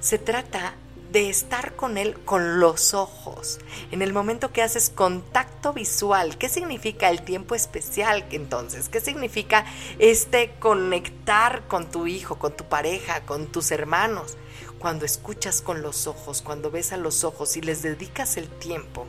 Se 0.00 0.18
trata 0.18 0.74
de 1.12 1.28
estar 1.28 1.76
con 1.76 1.98
él 1.98 2.18
con 2.24 2.58
los 2.58 2.94
ojos, 2.94 3.60
en 3.90 4.00
el 4.00 4.14
momento 4.14 4.50
que 4.50 4.62
haces 4.62 4.88
contacto 4.88 5.74
visual. 5.74 6.38
¿Qué 6.38 6.48
significa 6.48 7.10
el 7.10 7.22
tiempo 7.22 7.54
especial 7.54 8.24
entonces? 8.30 8.88
¿Qué 8.88 9.00
significa 9.00 9.66
este 9.98 10.54
conectar 10.58 11.68
con 11.68 11.90
tu 11.90 12.06
hijo, 12.06 12.38
con 12.38 12.56
tu 12.56 12.64
pareja, 12.64 13.20
con 13.26 13.46
tus 13.46 13.70
hermanos? 13.70 14.38
Cuando 14.78 15.04
escuchas 15.04 15.60
con 15.60 15.82
los 15.82 16.06
ojos, 16.06 16.40
cuando 16.40 16.70
ves 16.70 16.92
a 16.92 16.96
los 16.96 17.24
ojos 17.24 17.56
y 17.56 17.60
les 17.60 17.82
dedicas 17.82 18.36
el 18.38 18.48
tiempo 18.48 19.06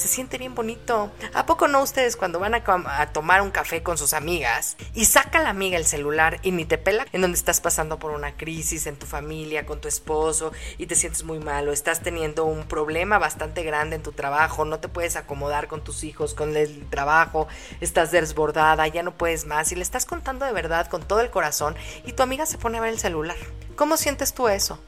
se 0.00 0.08
siente 0.08 0.38
bien 0.38 0.54
bonito. 0.54 1.12
¿A 1.34 1.44
poco 1.44 1.68
no 1.68 1.82
ustedes 1.82 2.16
cuando 2.16 2.38
van 2.38 2.54
a, 2.54 3.12
tomar 3.12 3.42
un 3.42 3.50
café 3.50 3.82
con 3.82 3.98
sus 3.98 4.14
amigas 4.14 4.76
y 4.94 5.04
saca 5.04 5.42
la 5.42 5.50
amiga 5.50 5.76
el 5.76 5.84
celular 5.84 6.40
y 6.42 6.52
ni 6.52 6.64
te 6.64 6.78
pela 6.78 7.06
en 7.12 7.20
donde 7.20 7.36
estás 7.36 7.60
pasando 7.60 7.98
por 7.98 8.12
una 8.12 8.36
crisis 8.36 8.86
en 8.86 8.96
tu 8.96 9.06
familia, 9.06 9.66
con 9.66 9.80
tu 9.80 9.88
esposo 9.88 10.52
y 10.78 10.86
te 10.86 10.94
sientes 10.94 11.22
muy 11.22 11.38
mal 11.38 11.68
o 11.68 11.72
estás 11.72 12.00
teniendo 12.00 12.46
un 12.46 12.64
problema 12.64 13.18
bastante 13.18 13.62
grande 13.62 13.96
en 13.96 14.02
tu 14.02 14.12
trabajo, 14.12 14.64
no 14.64 14.80
te 14.80 14.88
puedes 14.88 15.16
acomodar 15.16 15.68
con 15.68 15.84
tus 15.84 16.02
hijos, 16.02 16.32
con 16.32 16.56
el 16.56 16.88
trabajo, 16.88 17.46
estás 17.82 18.10
desbordada, 18.10 18.88
ya 18.88 19.02
no 19.02 19.12
puedes 19.12 19.44
más 19.44 19.70
y 19.72 19.76
le 19.76 19.82
estás 19.82 20.06
contando 20.06 20.46
de 20.46 20.52
verdad 20.52 20.86
con 20.86 21.02
todo 21.02 21.20
el 21.20 21.30
corazón 21.30 21.76
y 22.06 22.12
tu 22.12 22.22
amiga 22.22 22.46
se 22.46 22.56
pone 22.56 22.78
a 22.78 22.80
ver 22.80 22.94
el 22.94 22.98
celular. 22.98 23.36
¿Cómo 23.76 23.98
sientes 23.98 24.32
tú 24.32 24.48
eso? 24.48 24.78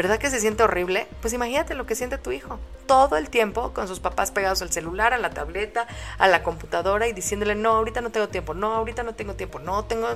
¿Verdad 0.00 0.18
que 0.18 0.30
se 0.30 0.40
siente 0.40 0.62
horrible? 0.62 1.06
Pues 1.20 1.34
imagínate 1.34 1.74
lo 1.74 1.84
que 1.84 1.94
siente 1.94 2.16
tu 2.16 2.32
hijo. 2.32 2.58
Todo 2.86 3.18
el 3.18 3.28
tiempo 3.28 3.74
con 3.74 3.86
sus 3.86 4.00
papás 4.00 4.30
pegados 4.30 4.62
al 4.62 4.72
celular, 4.72 5.12
a 5.12 5.18
la 5.18 5.28
tableta, 5.28 5.86
a 6.16 6.26
la 6.26 6.42
computadora 6.42 7.06
y 7.06 7.12
diciéndole, 7.12 7.54
no, 7.54 7.72
ahorita 7.72 8.00
no 8.00 8.10
tengo 8.10 8.26
tiempo, 8.30 8.54
no, 8.54 8.72
ahorita 8.72 9.02
no 9.02 9.14
tengo 9.14 9.34
tiempo, 9.34 9.58
no 9.58 9.84
tengo, 9.84 10.08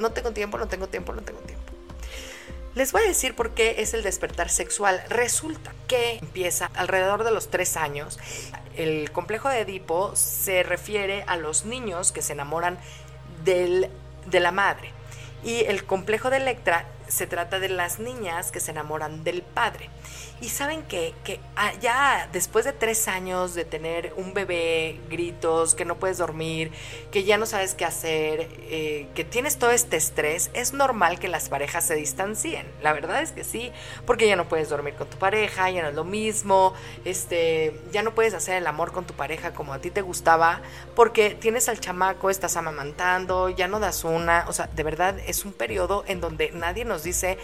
no 0.00 0.10
tengo 0.10 0.32
tiempo, 0.32 0.58
no 0.58 0.66
tengo 0.66 0.88
tiempo, 0.88 1.12
no 1.12 1.22
tengo 1.22 1.38
tiempo. 1.38 1.62
Les 2.74 2.90
voy 2.90 3.02
a 3.02 3.06
decir 3.06 3.36
por 3.36 3.50
qué 3.50 3.76
es 3.78 3.94
el 3.94 4.02
despertar 4.02 4.48
sexual. 4.48 5.00
Resulta 5.08 5.72
que 5.86 6.18
empieza 6.18 6.72
alrededor 6.74 7.22
de 7.22 7.30
los 7.30 7.48
tres 7.48 7.76
años. 7.76 8.18
El 8.76 9.12
complejo 9.12 9.48
de 9.48 9.60
Edipo 9.60 10.16
se 10.16 10.64
refiere 10.64 11.22
a 11.28 11.36
los 11.36 11.64
niños 11.64 12.10
que 12.10 12.22
se 12.22 12.32
enamoran 12.32 12.76
del, 13.44 13.88
de 14.26 14.40
la 14.40 14.50
madre. 14.50 14.90
Y 15.44 15.60
el 15.66 15.84
complejo 15.84 16.28
de 16.28 16.38
Electra 16.38 16.86
se 17.08 17.26
trata 17.26 17.58
de 17.58 17.68
las 17.68 17.98
niñas 17.98 18.52
que 18.52 18.60
se 18.60 18.70
enamoran 18.70 19.24
del 19.24 19.42
padre. 19.42 19.90
Y 20.40 20.50
saben 20.50 20.84
que, 20.84 21.14
ah, 21.56 21.72
ya 21.80 22.28
después 22.32 22.64
de 22.64 22.72
tres 22.72 23.08
años 23.08 23.54
de 23.54 23.64
tener 23.64 24.12
un 24.16 24.34
bebé, 24.34 25.00
gritos, 25.10 25.74
que 25.74 25.84
no 25.84 25.98
puedes 25.98 26.18
dormir, 26.18 26.70
que 27.10 27.24
ya 27.24 27.38
no 27.38 27.46
sabes 27.46 27.74
qué 27.74 27.84
hacer, 27.84 28.48
eh, 28.70 29.08
que 29.16 29.24
tienes 29.24 29.58
todo 29.58 29.70
este 29.72 29.96
estrés, 29.96 30.50
es 30.54 30.72
normal 30.72 31.18
que 31.18 31.26
las 31.26 31.48
parejas 31.48 31.86
se 31.88 31.96
distancien. 31.96 32.66
La 32.82 32.92
verdad 32.92 33.20
es 33.20 33.32
que 33.32 33.42
sí, 33.42 33.72
porque 34.06 34.28
ya 34.28 34.36
no 34.36 34.48
puedes 34.48 34.68
dormir 34.68 34.94
con 34.94 35.10
tu 35.10 35.18
pareja, 35.18 35.70
ya 35.70 35.82
no 35.82 35.88
es 35.88 35.96
lo 35.96 36.04
mismo, 36.04 36.72
este, 37.04 37.74
ya 37.90 38.02
no 38.02 38.14
puedes 38.14 38.32
hacer 38.32 38.58
el 38.58 38.66
amor 38.68 38.92
con 38.92 39.06
tu 39.06 39.14
pareja 39.14 39.52
como 39.52 39.72
a 39.72 39.80
ti 39.80 39.90
te 39.90 40.02
gustaba, 40.02 40.62
porque 40.94 41.30
tienes 41.30 41.68
al 41.68 41.80
chamaco, 41.80 42.30
estás 42.30 42.56
amamantando, 42.56 43.48
ya 43.48 43.66
no 43.66 43.80
das 43.80 44.04
una, 44.04 44.44
o 44.46 44.52
sea, 44.52 44.68
de 44.68 44.82
verdad 44.84 45.18
es 45.26 45.44
un 45.44 45.52
periodo 45.52 46.04
en 46.06 46.20
donde 46.20 46.52
nadie 46.52 46.84
nos 46.84 47.02
dice 47.02 47.38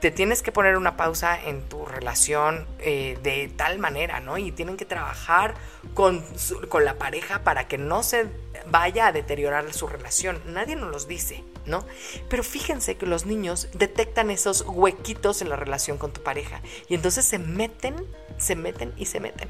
te 0.00 0.10
tienes 0.10 0.42
que 0.42 0.52
poner 0.52 0.76
una 0.76 0.96
pausa 0.96 1.38
en 1.42 1.62
tu 1.62 1.84
relación 1.84 2.66
eh, 2.78 3.18
de 3.22 3.48
tal 3.48 3.78
manera, 3.78 4.20
¿no? 4.20 4.38
Y 4.38 4.52
tienen 4.52 4.76
que 4.76 4.84
trabajar 4.84 5.54
con, 5.94 6.24
con, 6.68 6.84
la 6.84 6.94
pareja 6.94 7.42
para 7.42 7.68
que 7.68 7.78
no 7.78 8.02
se 8.02 8.26
vaya 8.66 9.06
a 9.06 9.12
deteriorar 9.12 9.72
su 9.72 9.86
relación. 9.86 10.40
Nadie 10.46 10.76
nos 10.76 10.90
los 10.90 11.08
dice, 11.08 11.44
¿no? 11.66 11.84
Pero 12.28 12.42
fíjense 12.42 12.96
que 12.96 13.06
los 13.06 13.26
niños 13.26 13.68
detectan 13.72 14.30
esos 14.30 14.64
huequitos 14.66 15.42
en 15.42 15.48
la 15.48 15.56
relación 15.56 15.98
con 15.98 16.12
tu 16.12 16.22
pareja 16.22 16.60
y 16.88 16.94
entonces 16.94 17.24
se 17.24 17.38
meten, 17.38 17.96
se 18.38 18.56
meten 18.56 18.92
y 18.96 19.06
se 19.06 19.20
meten. 19.20 19.48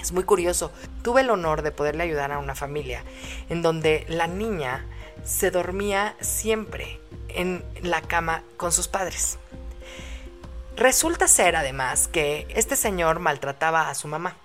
Es 0.00 0.12
muy 0.12 0.24
curioso. 0.24 0.72
Tuve 1.02 1.20
el 1.20 1.30
honor 1.30 1.62
de 1.62 1.70
poderle 1.70 2.04
ayudar 2.04 2.32
a 2.32 2.38
una 2.38 2.54
familia 2.54 3.04
en 3.50 3.62
donde 3.62 4.04
la 4.08 4.26
niña 4.26 4.86
se 5.24 5.50
dormía 5.50 6.16
siempre 6.20 6.98
en 7.36 7.64
la 7.82 8.02
cama 8.02 8.42
con 8.56 8.72
sus 8.72 8.88
padres. 8.88 9.38
Resulta 10.76 11.28
ser 11.28 11.54
además 11.56 12.08
que 12.08 12.46
este 12.50 12.76
señor 12.76 13.18
maltrataba 13.18 13.90
a 13.90 13.94
su 13.94 14.08
mamá. 14.08 14.36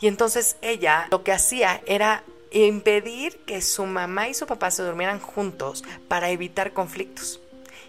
Y 0.00 0.06
entonces 0.06 0.56
ella 0.62 1.08
lo 1.10 1.24
que 1.24 1.32
hacía 1.32 1.82
era 1.86 2.22
impedir 2.52 3.38
que 3.44 3.60
su 3.62 3.86
mamá 3.86 4.28
y 4.28 4.34
su 4.34 4.46
papá 4.46 4.70
se 4.70 4.82
durmieran 4.82 5.18
juntos 5.18 5.82
para 6.08 6.30
evitar 6.30 6.72
conflictos. 6.72 7.40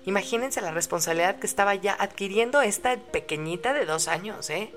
Imagínense 0.06 0.60
la 0.60 0.72
responsabilidad 0.72 1.38
que 1.38 1.48
estaba 1.48 1.76
ya 1.76 1.96
adquiriendo 1.98 2.62
esta 2.62 2.98
pequeñita 2.98 3.74
de 3.74 3.86
dos 3.86 4.08
años, 4.08 4.50
¿eh? 4.50 4.74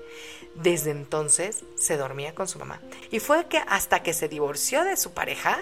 Desde 0.55 0.91
entonces 0.91 1.63
se 1.77 1.97
dormía 1.97 2.33
con 2.33 2.47
su 2.47 2.59
mamá. 2.59 2.79
Y 3.11 3.19
fue 3.19 3.45
que 3.47 3.57
hasta 3.67 4.03
que 4.03 4.13
se 4.13 4.29
divorció 4.29 4.83
de 4.83 4.95
su 4.95 5.11
pareja, 5.11 5.59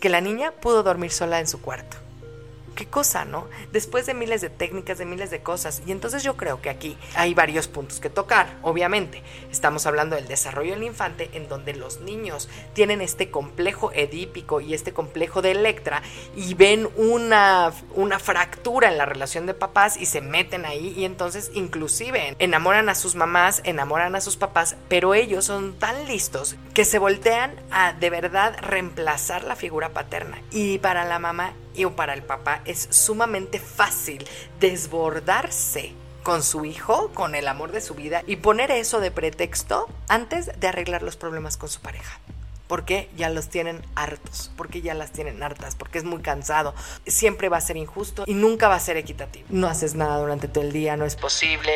que 0.00 0.08
la 0.08 0.20
niña 0.20 0.52
pudo 0.52 0.82
dormir 0.82 1.10
sola 1.10 1.40
en 1.40 1.46
su 1.46 1.60
cuarto 1.60 1.98
qué 2.74 2.86
cosa, 2.86 3.24
¿no? 3.24 3.48
Después 3.72 4.06
de 4.06 4.14
miles 4.14 4.40
de 4.40 4.50
técnicas, 4.50 4.98
de 4.98 5.04
miles 5.04 5.30
de 5.30 5.42
cosas. 5.42 5.82
Y 5.86 5.92
entonces 5.92 6.22
yo 6.22 6.36
creo 6.36 6.60
que 6.60 6.70
aquí 6.70 6.96
hay 7.14 7.34
varios 7.34 7.68
puntos 7.68 8.00
que 8.00 8.10
tocar. 8.10 8.58
Obviamente, 8.62 9.22
estamos 9.50 9.86
hablando 9.86 10.16
del 10.16 10.28
desarrollo 10.28 10.74
del 10.74 10.82
infante 10.82 11.30
en 11.32 11.48
donde 11.48 11.74
los 11.74 12.00
niños 12.00 12.48
tienen 12.74 13.00
este 13.00 13.30
complejo 13.30 13.92
edípico 13.92 14.60
y 14.60 14.74
este 14.74 14.92
complejo 14.92 15.42
de 15.42 15.52
Electra 15.52 16.02
y 16.36 16.54
ven 16.54 16.88
una, 16.96 17.72
una 17.94 18.18
fractura 18.18 18.88
en 18.88 18.98
la 18.98 19.06
relación 19.06 19.46
de 19.46 19.54
papás 19.54 19.96
y 19.96 20.06
se 20.06 20.20
meten 20.20 20.64
ahí 20.64 20.94
y 20.96 21.04
entonces 21.04 21.50
inclusive 21.54 22.36
enamoran 22.38 22.88
a 22.88 22.94
sus 22.94 23.14
mamás, 23.14 23.60
enamoran 23.64 24.14
a 24.14 24.20
sus 24.20 24.36
papás, 24.36 24.76
pero 24.88 25.14
ellos 25.14 25.44
son 25.44 25.78
tan 25.78 26.06
listos 26.06 26.56
que 26.74 26.84
se 26.84 26.98
voltean 26.98 27.54
a 27.70 27.92
de 27.92 28.10
verdad 28.10 28.56
reemplazar 28.60 29.44
la 29.44 29.56
figura 29.56 29.90
paterna. 29.90 30.40
Y 30.50 30.78
para 30.78 31.04
la 31.04 31.18
mamá 31.18 31.54
y 31.74 31.86
para 31.86 32.14
el 32.14 32.22
papá 32.22 32.62
es 32.64 32.88
sumamente 32.90 33.58
fácil 33.58 34.26
desbordarse 34.60 35.92
con 36.22 36.42
su 36.42 36.64
hijo, 36.64 37.10
con 37.14 37.34
el 37.34 37.48
amor 37.48 37.72
de 37.72 37.80
su 37.80 37.94
vida 37.94 38.22
y 38.26 38.36
poner 38.36 38.70
eso 38.70 39.00
de 39.00 39.10
pretexto 39.10 39.88
antes 40.08 40.50
de 40.58 40.68
arreglar 40.68 41.02
los 41.02 41.16
problemas 41.16 41.56
con 41.56 41.68
su 41.68 41.80
pareja. 41.80 42.20
Porque 42.68 43.10
ya 43.16 43.28
los 43.28 43.48
tienen 43.48 43.82
hartos, 43.96 44.50
porque 44.56 44.80
ya 44.80 44.94
las 44.94 45.12
tienen 45.12 45.42
hartas, 45.42 45.74
porque 45.74 45.98
es 45.98 46.04
muy 46.04 46.22
cansado, 46.22 46.74
siempre 47.06 47.50
va 47.50 47.58
a 47.58 47.60
ser 47.60 47.76
injusto 47.76 48.24
y 48.26 48.32
nunca 48.32 48.68
va 48.68 48.76
a 48.76 48.80
ser 48.80 48.96
equitativo. 48.96 49.46
No 49.50 49.68
haces 49.68 49.94
nada 49.94 50.16
durante 50.18 50.48
todo 50.48 50.64
el 50.64 50.72
día, 50.72 50.96
no 50.96 51.04
es 51.04 51.16
posible, 51.16 51.70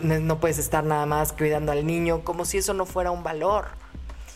no, 0.00 0.18
no 0.18 0.40
puedes 0.40 0.58
estar 0.58 0.82
nada 0.82 1.06
más 1.06 1.32
cuidando 1.32 1.70
al 1.70 1.86
niño, 1.86 2.24
como 2.24 2.44
si 2.44 2.58
eso 2.58 2.74
no 2.74 2.86
fuera 2.86 3.12
un 3.12 3.22
valor. 3.22 3.68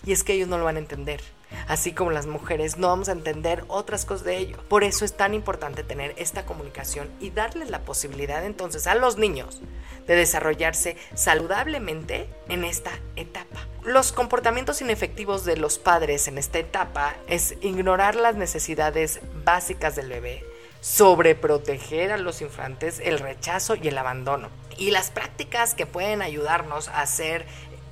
Y 0.05 0.13
es 0.13 0.23
que 0.23 0.35
ellos 0.35 0.47
no 0.47 0.59
lo 0.59 0.65
van 0.65 0.77
a 0.77 0.81
entender 0.81 1.21
así 1.69 1.93
como 1.93 2.11
las 2.11 2.27
mujeres, 2.27 2.77
no 2.77 2.89
vamos 2.89 3.09
a 3.09 3.13
entender 3.13 3.65
otras 3.69 4.05
cosas 4.05 4.25
de 4.25 4.37
ello. 4.39 4.59
Por 4.69 4.85
eso 4.85 5.05
es 5.05 5.17
tan 5.17 5.35
importante 5.35 5.83
tener 5.83 6.15
esta 6.17 6.47
comunicación 6.47 7.09
y 7.21 7.31
darles 7.31 7.71
la 7.71 7.81
posibilidad 7.81 8.45
entonces 8.45 8.87
a 8.87 8.95
los 8.95 9.17
niños 9.17 9.61
de 10.07 10.17
desarrollarse 10.17 10.97
saludablemente 11.15 12.29
en 12.49 12.65
esta 12.65 12.93
etapa. 13.17 13.67
Los 13.85 14.13
comportamientos 14.13 14.81
inefectivos 14.81 15.45
de 15.45 15.57
los 15.57 15.79
padres 15.79 16.29
en 16.29 16.39
esta 16.39 16.59
etapa 16.59 17.15
es 17.29 17.55
ignorar 17.61 18.15
las 18.17 18.35
necesidades 18.35 19.21
básicas 19.45 19.95
del 19.97 20.09
bebé, 20.09 20.45
sobreproteger 20.81 22.13
a 22.13 22.17
los 22.17 22.43
infantes, 22.43 23.01
el 23.01 23.19
rechazo 23.19 23.75
y 23.75 23.89
el 23.89 23.99
abandono. 23.99 24.49
Y 24.79 24.91
las 24.91 25.11
prácticas 25.11 25.75
que 25.75 25.87
pueden 25.87 26.21
ayudarnos 26.21 26.89
a 26.89 27.07
ser 27.07 27.47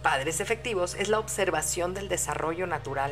padres 0.04 0.40
efectivos 0.40 0.94
es 0.94 1.08
la 1.08 1.18
observación 1.18 1.94
del 1.94 2.10
desarrollo 2.10 2.66
natural, 2.66 3.10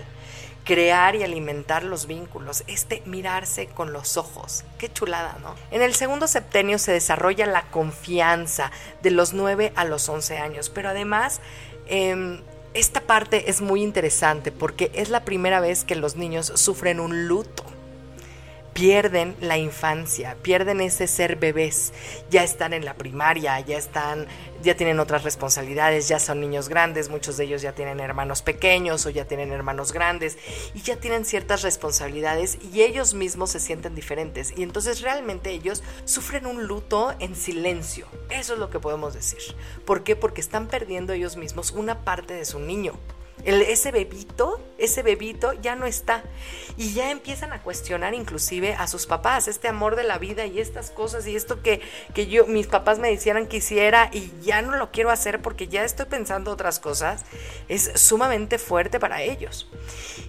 crear 0.63 1.17
y 1.17 1.23
alimentar 1.23 1.85
los 1.85 2.07
vínculos, 2.07 2.65
este 2.67 3.03
mirarse 3.07 3.67
con 3.67 3.95
los 3.95 4.19
ojos. 4.19 4.65
Qué 4.77 4.93
chulada, 4.93 5.39
¿no? 5.41 5.55
En 5.71 5.81
el 5.81 5.95
segundo 5.95 6.29
septenio 6.29 6.79
se 6.79 6.93
desarrolla 6.93 7.47
la 7.47 7.63
confianza 7.71 8.71
de 9.03 9.11
los 9.11 9.33
9 9.33 9.73
a 9.75 9.87
los 9.87 10.09
11 10.09 10.39
años, 10.39 10.69
pero 10.71 10.91
además... 10.91 11.41
Em, 11.89 12.41
esta 12.75 13.03
parte 13.03 13.51
es 13.51 13.61
muy 13.61 13.83
interesante 13.83 14.51
porque 14.51 14.91
es 14.95 15.11
la 15.11 15.27
primera 15.27 15.61
vez 15.61 15.85
que 15.85 15.95
los 15.95 16.17
niños 16.17 16.51
sufren 16.55 17.01
un 17.01 17.27
luto 17.29 17.65
pierden 18.73 19.37
la 19.41 19.59
infancia, 19.59 20.37
pierden 20.43 20.81
ese 20.81 21.07
ser 21.07 21.37
bebés, 21.37 21.93
ya 22.31 22.43
están 22.43 22.73
en 22.73 22.85
la 22.85 22.95
primaria, 22.95 23.61
ya 23.61 23.77
están, 23.77 24.27
ya 24.63 24.77
tienen 24.77 25.01
otras 25.01 25.25
responsabilidades, 25.25 26.09
ya 26.09 26.19
son 26.19 26.41
niños 26.41 26.69
grandes, 26.69 27.09
muchos 27.09 27.37
de 27.37 27.45
ellos 27.45 27.63
ya 27.63 27.73
tienen 27.73 28.01
hermanos 28.01 28.43
pequeños 28.43 29.05
o 29.07 29.11
ya 29.11 29.27
tienen 29.27 29.53
hermanos 29.53 29.93
grandes 29.93 30.39
y 30.75 30.81
ya 30.83 30.97
tienen 30.97 31.25
ciertas 31.25 31.63
responsabilidades 31.63 32.59
y 32.73 32.83
ellos 32.83 33.15
mismos 33.15 33.51
se 33.51 33.61
sienten 33.61 33.95
diferentes 33.95 34.53
y 34.57 34.63
entonces 34.63 35.01
realmente 35.01 35.51
ellos 35.51 35.83
sufren 36.05 36.47
un 36.47 36.67
luto 36.67 37.15
en 37.19 37.37
silencio. 37.37 38.07
Eso 38.31 38.55
es 38.55 38.59
lo 38.59 38.71
que 38.71 38.81
podemos 38.81 39.15
decir. 39.15 39.41
¿Por 39.85 40.05
qué? 40.05 40.17
Porque 40.17 40.41
están 40.41 40.69
perdiendo 40.69 41.13
ellos 41.13 41.37
mismos 41.37 41.73
una 41.73 42.05
parte 42.05 42.35
de 42.35 42.45
su 42.45 42.59
niño 42.59 42.95
ese 43.45 43.91
bebito, 43.91 44.61
ese 44.85 45.03
bebito 45.03 45.53
ya 45.55 45.77
no 45.77 45.87
está. 45.87 46.23
Y 46.77 46.93
ya 46.93 47.11
empiezan 47.11 47.53
a 47.53 47.63
cuestionar 47.63 48.15
inclusive 48.15 48.75
a 48.75 48.87
sus 48.87 49.07
papás, 49.07 49.49
este 49.49 49.69
amor 49.69 49.97
de 49.97 50.05
la 50.05 50.19
vida 50.19 50.47
y 50.47 50.59
estas 50.59 50.91
cosas 50.91 51.27
y 51.27 51.37
esto 51.37 51.63
que, 51.63 51.81
que 52.15 52.27
yo, 52.27 52.47
mis 52.47 52.67
papás 52.67 52.99
me 52.99 53.11
decían 53.11 53.47
que 53.47 53.59
hiciera 53.59 54.11
y 54.13 54.33
ya 54.43 54.63
no 54.63 54.77
lo 54.77 54.91
quiero 54.91 55.11
hacer 55.11 55.41
porque 55.43 55.69
ya 55.69 55.85
estoy 55.85 56.07
pensando 56.07 56.51
otras 56.51 56.81
cosas, 56.81 57.25
es 57.69 57.93
sumamente 57.95 58.59
fuerte 58.59 58.99
para 58.99 59.23
ellos. 59.23 59.69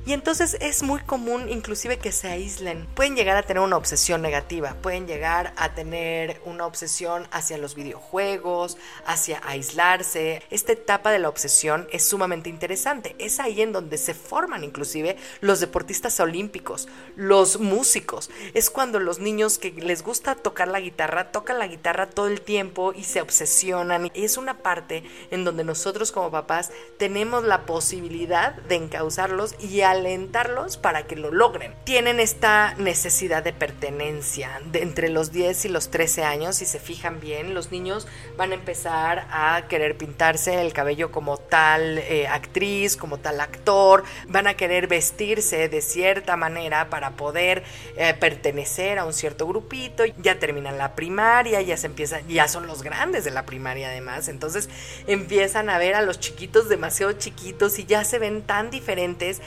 Y 0.05 0.13
entonces 0.13 0.57
es 0.59 0.83
muy 0.83 0.99
común 1.01 1.49
inclusive 1.49 1.97
que 1.97 2.11
se 2.11 2.27
aíslen. 2.27 2.87
Pueden 2.93 3.15
llegar 3.15 3.37
a 3.37 3.43
tener 3.43 3.63
una 3.63 3.77
obsesión 3.77 4.21
negativa, 4.21 4.75
pueden 4.81 5.07
llegar 5.07 5.53
a 5.55 5.73
tener 5.73 6.41
una 6.45 6.65
obsesión 6.65 7.27
hacia 7.31 7.57
los 7.57 7.75
videojuegos, 7.75 8.77
hacia 9.05 9.41
aislarse. 9.45 10.43
Esta 10.49 10.73
etapa 10.73 11.11
de 11.11 11.19
la 11.19 11.29
obsesión 11.29 11.87
es 11.91 12.07
sumamente 12.07 12.49
interesante 12.49 12.83
es 13.19 13.39
ahí 13.39 13.61
en 13.61 13.71
donde 13.71 13.97
se 13.97 14.13
forman 14.43 14.65
inclusive 14.65 15.15
los 15.39 15.61
deportistas 15.61 16.19
olímpicos, 16.19 16.89
los 17.15 17.61
músicos. 17.61 18.29
Es 18.53 18.69
cuando 18.69 18.99
los 18.99 19.19
niños 19.19 19.57
que 19.57 19.71
les 19.71 20.03
gusta 20.03 20.35
tocar 20.35 20.67
la 20.67 20.81
guitarra, 20.81 21.31
tocan 21.31 21.59
la 21.59 21.67
guitarra 21.67 22.09
todo 22.09 22.27
el 22.27 22.41
tiempo 22.41 22.91
y 22.91 23.05
se 23.05 23.21
obsesionan. 23.21 24.11
Es 24.13 24.35
una 24.35 24.57
parte 24.57 25.05
en 25.31 25.45
donde 25.45 25.63
nosotros 25.63 26.11
como 26.11 26.29
papás 26.29 26.71
tenemos 26.97 27.45
la 27.45 27.65
posibilidad 27.65 28.53
de 28.53 28.75
encauzarlos 28.75 29.55
y 29.61 29.79
alentarlos 29.79 30.75
para 30.75 31.07
que 31.07 31.15
lo 31.15 31.31
logren. 31.31 31.73
Tienen 31.85 32.19
esta 32.19 32.73
necesidad 32.75 33.43
de 33.43 33.53
pertenencia 33.53 34.59
entre 34.73 35.07
los 35.07 35.31
10 35.31 35.63
y 35.63 35.69
los 35.69 35.89
13 35.89 36.25
años, 36.25 36.57
si 36.57 36.65
se 36.65 36.79
fijan 36.79 37.21
bien, 37.21 37.53
los 37.53 37.71
niños 37.71 38.07
van 38.35 38.51
a 38.51 38.55
empezar 38.55 39.25
a 39.31 39.67
querer 39.69 39.95
pintarse 39.95 40.59
el 40.59 40.73
cabello 40.73 41.13
como 41.13 41.37
tal 41.37 41.99
eh, 41.99 42.27
actriz, 42.27 42.97
como 42.97 43.19
tal 43.19 43.39
actor, 43.39 44.03
van 44.33 44.47
a 44.47 44.55
querer 44.55 44.87
vestirse 44.87 45.69
de 45.69 45.81
cierta 45.81 46.35
manera 46.35 46.89
para 46.89 47.11
poder 47.11 47.63
eh, 47.95 48.15
pertenecer 48.19 48.97
a 48.97 49.05
un 49.05 49.13
cierto 49.13 49.47
grupito, 49.47 50.03
ya 50.17 50.39
terminan 50.39 50.79
la 50.79 50.95
primaria, 50.95 51.61
ya 51.61 51.77
se 51.77 51.85
empiezan, 51.85 52.27
ya 52.27 52.47
son 52.47 52.65
los 52.65 52.81
grandes 52.81 53.23
de 53.23 53.31
la 53.31 53.45
primaria 53.45 53.89
además, 53.89 54.27
entonces 54.29 54.69
empiezan 55.05 55.69
a 55.69 55.77
ver 55.77 55.93
a 55.93 56.01
los 56.01 56.19
chiquitos 56.19 56.67
demasiado 56.67 57.13
chiquitos 57.13 57.77
y 57.77 57.85
ya 57.85 58.03
se 58.03 58.17
ven 58.17 58.41
tan 58.41 58.71
diferentes 58.71 59.39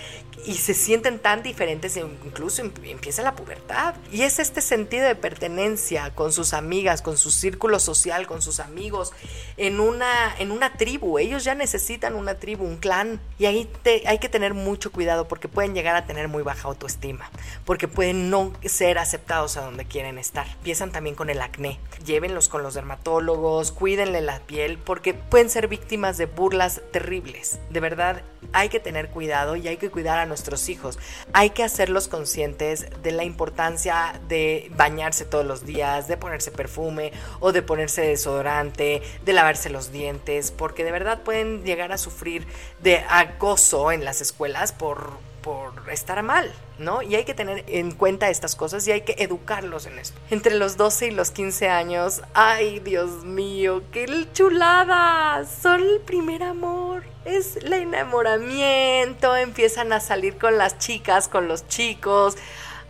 y 0.45 0.55
se 0.55 0.75
sienten 0.75 1.19
tan 1.19 1.43
diferentes, 1.43 1.97
incluso 1.97 2.63
em, 2.63 2.73
empieza 2.85 3.23
la 3.23 3.35
pubertad. 3.35 3.95
Y 4.13 4.23
es 4.23 4.39
este 4.39 4.61
sentido 4.61 5.07
de 5.07 5.17
pertenencia 5.17 6.15
con 6.15 6.33
sus 6.33 6.53
amigas, 6.53 7.03
con 7.03 7.17
su 7.17 7.31
círculo 7.31 7.81
social, 7.81 8.27
con 8.27 8.43
sus 8.43 8.61
amigos, 8.61 9.13
en 9.57 9.81
una, 9.81 10.37
en 10.39 10.53
una 10.53 10.75
tribu. 10.75 11.19
Ellos 11.19 11.43
ya 11.43 11.55
necesitan 11.55 12.15
una 12.15 12.35
tribu, 12.37 12.65
un 12.65 12.77
clan. 12.77 13.21
Y 13.39 13.47
ahí 13.47 13.69
hay 14.07 14.19
que 14.19 14.29
tener 14.29 14.55
mucho 14.55 14.76
cuidado 14.91 15.29
porque 15.29 15.49
pueden 15.49 15.75
llegar 15.75 15.97
a 15.97 16.07
tener 16.07 16.29
muy 16.29 16.43
baja 16.43 16.69
autoestima, 16.69 17.31
porque 17.65 17.89
pueden 17.89 18.31
no 18.31 18.53
ser 18.65 18.99
aceptados 18.99 19.57
a 19.57 19.63
donde 19.63 19.85
quieren 19.85 20.19
estar. 20.19 20.47
Empiezan 20.47 20.93
también 20.93 21.17
con 21.17 21.31
el 21.31 21.41
acné. 21.41 21.79
Llévenlos 22.05 22.49
con 22.49 22.63
los 22.63 22.75
dermatólogos, 22.75 23.73
cuídenle 23.73 24.21
la 24.21 24.41
piel, 24.41 24.79
porque 24.79 25.15
pueden 25.15 25.51
ser 25.51 25.69
víctimas 25.69 26.19
de 26.19 26.27
burlas 26.27 26.81
terribles. 26.93 27.59
De 27.71 27.81
verdad, 27.81 28.23
hay 28.53 28.69
que 28.69 28.81
tener 28.81 29.09
cuidado 29.09 29.57
y 29.57 29.69
hay 29.69 29.77
que 29.77 29.91
cuidar 29.91 30.19
a 30.19 30.27
nuestros 30.27 30.69
hijos. 30.69 30.99
Hay 31.33 31.51
que 31.51 31.65
hacerlos 31.65 32.09
conscientes 32.09 32.87
de 33.03 33.13
la 33.13 33.25
importancia 33.25 34.21
de 34.29 34.71
bañarse 34.77 35.25
todos 35.25 35.45
los 35.45 35.65
días, 35.65 36.09
de 36.09 36.17
ponerse 36.17 36.51
perfume 36.51 37.13
o 37.41 37.53
de 37.53 37.63
ponerse 37.63 38.03
desodorante, 38.03 39.03
de 39.25 39.33
lavarse 39.33 39.71
los 39.71 39.93
dientes, 39.93 40.51
porque 40.51 40.85
de 40.85 40.93
verdad 40.93 41.23
pueden 41.23 41.65
llegar 41.65 41.93
a 41.93 41.99
sufrir 41.99 42.47
de 42.83 43.05
acoso 43.09 43.93
en 43.93 44.05
las 44.05 44.21
escuelas 44.21 44.73
por 44.73 45.19
por 45.47 45.89
estar 45.93 46.21
mal, 46.25 46.53
¿no? 46.81 47.03
Y 47.03 47.15
hay 47.15 47.25
que 47.25 47.33
tener 47.33 47.65
en 47.69 47.93
cuenta 47.93 48.29
estas 48.31 48.57
cosas 48.57 48.85
y 48.89 48.91
hay 48.91 49.03
que 49.03 49.15
educarlos 49.19 49.87
en 49.87 49.97
esto. 50.01 50.19
Entre 50.29 50.57
los 50.57 50.77
12 50.77 51.07
y 51.07 51.11
los 51.13 51.31
15 51.31 51.69
años, 51.69 52.23
ay 52.35 52.81
Dios 52.81 53.23
mío, 53.23 53.85
qué 53.93 54.27
chulada, 54.33 55.45
son 55.45 55.83
el 55.83 56.01
primer 56.01 56.43
amor. 56.43 57.05
Es 57.25 57.55
el 57.59 57.73
enamoramiento, 57.73 59.37
empiezan 59.37 59.93
a 59.93 60.01
salir 60.01 60.37
con 60.37 60.59
las 60.59 60.79
chicas, 60.79 61.29
con 61.29 61.47
los 61.47 61.69
chicos. 61.69 62.35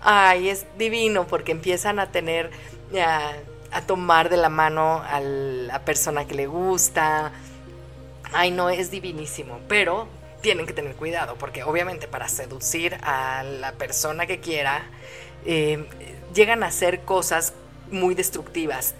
Ay, 0.01 0.49
es 0.49 0.64
divino 0.79 1.27
porque 1.27 1.53
empiezan 1.53 1.99
a 1.99 2.11
tener, 2.11 2.51
a, 2.99 3.33
a 3.71 3.83
tomar 3.83 4.31
de 4.31 4.38
la 4.38 4.49
mano 4.49 5.03
a 5.07 5.21
la 5.21 5.85
persona 5.85 6.27
que 6.27 6.35
le 6.35 6.47
gusta. 6.47 7.33
Ay, 8.33 8.51
no, 8.51 8.71
es 8.71 8.90
divinísimo, 8.90 9.61
pero 9.69 10.09
tienen 10.46 10.64
que 10.64 10.72
tener 10.72 10.94
cuidado, 10.94 11.35
porque 11.35 11.64
obviamente 11.64 12.06
para 12.06 12.28
seducir 12.28 12.96
a 13.02 13.42
la 13.42 13.72
persona 13.72 14.28
que 14.28 14.38
quiera, 14.38 14.85
eh, 15.44 15.85
llegan 16.35 16.62
a 16.62 16.66
hacer 16.66 17.00
cosas 17.00 17.52
muy 17.90 18.14
destructivas 18.14 18.94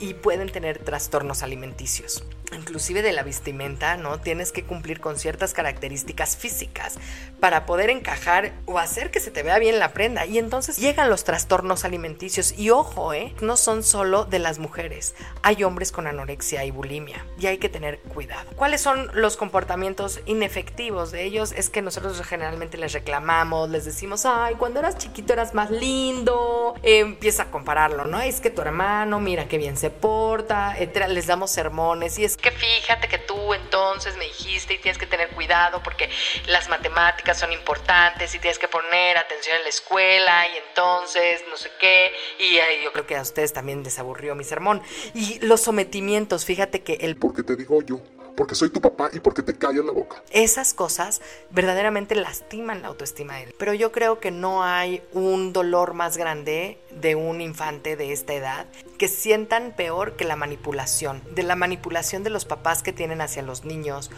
y 0.00 0.14
pueden 0.14 0.50
tener 0.50 0.80
trastornos 0.80 1.44
alimenticios 1.44 2.24
inclusive 2.56 3.02
de 3.02 3.12
la 3.12 3.22
vestimenta, 3.22 3.96
¿no? 3.96 4.20
Tienes 4.20 4.52
que 4.52 4.64
cumplir 4.64 5.00
con 5.00 5.18
ciertas 5.18 5.52
características 5.52 6.36
físicas 6.36 6.98
para 7.40 7.66
poder 7.66 7.90
encajar 7.90 8.52
o 8.66 8.78
hacer 8.78 9.10
que 9.10 9.20
se 9.20 9.30
te 9.30 9.42
vea 9.42 9.58
bien 9.58 9.78
la 9.78 9.92
prenda. 9.92 10.26
Y 10.26 10.38
entonces 10.38 10.78
llegan 10.78 11.10
los 11.10 11.24
trastornos 11.24 11.84
alimenticios. 11.84 12.58
Y 12.58 12.70
ojo, 12.70 13.12
¿eh? 13.12 13.34
No 13.40 13.56
son 13.56 13.82
solo 13.82 14.24
de 14.24 14.38
las 14.38 14.58
mujeres. 14.58 15.14
Hay 15.42 15.62
hombres 15.64 15.92
con 15.92 16.06
anorexia 16.06 16.64
y 16.64 16.70
bulimia. 16.70 17.24
Y 17.38 17.46
hay 17.46 17.58
que 17.58 17.68
tener 17.68 18.00
cuidado. 18.00 18.50
¿Cuáles 18.56 18.80
son 18.80 19.10
los 19.14 19.36
comportamientos 19.36 20.20
inefectivos 20.26 21.12
de 21.12 21.24
ellos? 21.24 21.52
Es 21.52 21.70
que 21.70 21.82
nosotros 21.82 22.20
generalmente 22.22 22.78
les 22.78 22.92
reclamamos, 22.92 23.68
les 23.68 23.84
decimos, 23.84 24.24
ay, 24.26 24.54
cuando 24.54 24.80
eras 24.80 24.98
chiquito 24.98 25.32
eras 25.32 25.54
más 25.54 25.70
lindo. 25.70 26.74
empieza 26.82 27.44
a 27.44 27.50
compararlo, 27.50 28.04
¿no? 28.04 28.20
Es 28.20 28.40
que 28.40 28.50
tu 28.50 28.62
hermano, 28.62 29.20
mira 29.20 29.48
qué 29.48 29.58
bien 29.58 29.76
se 29.76 29.90
porta, 29.90 30.76
Les 31.08 31.26
damos 31.26 31.50
sermones 31.50 32.18
y 32.18 32.24
es 32.24 32.37
que 32.38 32.50
fíjate 32.50 33.08
que 33.08 33.18
tú 33.18 33.54
entonces 33.54 34.16
me 34.16 34.24
dijiste 34.24 34.74
y 34.74 34.78
tienes 34.78 34.98
que 34.98 35.06
tener 35.06 35.28
cuidado 35.30 35.82
porque 35.82 36.08
las 36.46 36.68
matemáticas 36.68 37.38
son 37.38 37.52
importantes 37.52 38.34
y 38.34 38.38
tienes 38.38 38.58
que 38.58 38.68
poner 38.68 39.18
atención 39.18 39.56
en 39.56 39.62
la 39.64 39.68
escuela 39.68 40.48
y 40.48 40.56
entonces 40.68 41.42
no 41.50 41.56
sé 41.56 41.70
qué. 41.80 42.12
Y 42.38 42.56
yo 42.84 42.92
creo 42.92 43.06
que 43.06 43.16
a 43.16 43.22
ustedes 43.22 43.52
también 43.52 43.82
les 43.82 43.98
aburrió 43.98 44.34
mi 44.34 44.44
sermón. 44.44 44.82
Y 45.14 45.38
los 45.40 45.60
sometimientos, 45.60 46.44
fíjate 46.44 46.82
que 46.82 46.94
el... 47.00 47.16
Porque 47.16 47.42
te 47.42 47.56
digo 47.56 47.82
yo 47.82 48.00
porque 48.38 48.54
soy 48.54 48.70
tu 48.70 48.80
papá 48.80 49.10
y 49.12 49.18
porque 49.18 49.42
te 49.42 49.58
callas 49.58 49.84
la 49.84 49.90
boca. 49.90 50.22
Esas 50.30 50.72
cosas 50.72 51.20
verdaderamente 51.50 52.14
lastiman 52.14 52.82
la 52.82 52.88
autoestima 52.88 53.34
de 53.34 53.42
él. 53.42 53.54
Pero 53.58 53.74
yo 53.74 53.90
creo 53.90 54.20
que 54.20 54.30
no 54.30 54.62
hay 54.62 55.02
un 55.12 55.52
dolor 55.52 55.92
más 55.94 56.16
grande 56.16 56.78
de 56.92 57.16
un 57.16 57.40
infante 57.40 57.96
de 57.96 58.12
esta 58.12 58.34
edad 58.34 58.66
que 58.96 59.08
sientan 59.08 59.74
peor 59.76 60.14
que 60.14 60.24
la 60.24 60.36
manipulación, 60.36 61.20
de 61.34 61.42
la 61.42 61.56
manipulación 61.56 62.22
de 62.22 62.30
los 62.30 62.44
papás 62.44 62.84
que 62.84 62.92
tienen 62.92 63.20
hacia 63.20 63.42
los 63.42 63.64
niños 63.64 64.08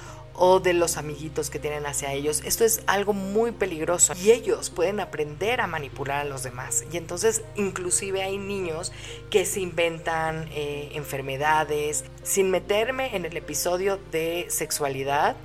o 0.42 0.58
de 0.58 0.72
los 0.72 0.96
amiguitos 0.96 1.50
que 1.50 1.58
tienen 1.58 1.84
hacia 1.84 2.14
ellos. 2.14 2.40
Esto 2.46 2.64
es 2.64 2.80
algo 2.86 3.12
muy 3.12 3.52
peligroso 3.52 4.14
y 4.16 4.30
ellos 4.30 4.70
pueden 4.70 4.98
aprender 4.98 5.60
a 5.60 5.66
manipular 5.66 6.22
a 6.22 6.24
los 6.24 6.42
demás. 6.42 6.84
Y 6.90 6.96
entonces 6.96 7.42
inclusive 7.56 8.22
hay 8.22 8.38
niños 8.38 8.90
que 9.28 9.44
se 9.44 9.60
inventan 9.60 10.48
eh, 10.50 10.92
enfermedades. 10.94 12.04
Sin 12.22 12.50
meterme 12.50 13.14
en 13.14 13.26
el 13.26 13.36
episodio 13.36 14.00
de 14.10 14.46
sexualidad, 14.48 15.36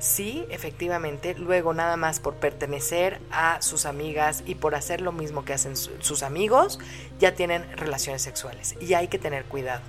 Sí, 0.00 0.44
efectivamente, 0.50 1.34
luego 1.34 1.74
nada 1.74 1.96
más 1.96 2.20
por 2.20 2.34
pertenecer 2.34 3.20
a 3.32 3.60
sus 3.60 3.84
amigas 3.84 4.44
y 4.46 4.54
por 4.54 4.76
hacer 4.76 5.00
lo 5.00 5.10
mismo 5.10 5.44
que 5.44 5.54
hacen 5.54 5.76
sus 5.76 6.22
amigos, 6.22 6.78
ya 7.18 7.34
tienen 7.34 7.64
relaciones 7.76 8.22
sexuales 8.22 8.76
y 8.80 8.94
hay 8.94 9.08
que 9.08 9.18
tener 9.18 9.46
cuidado. 9.46 9.80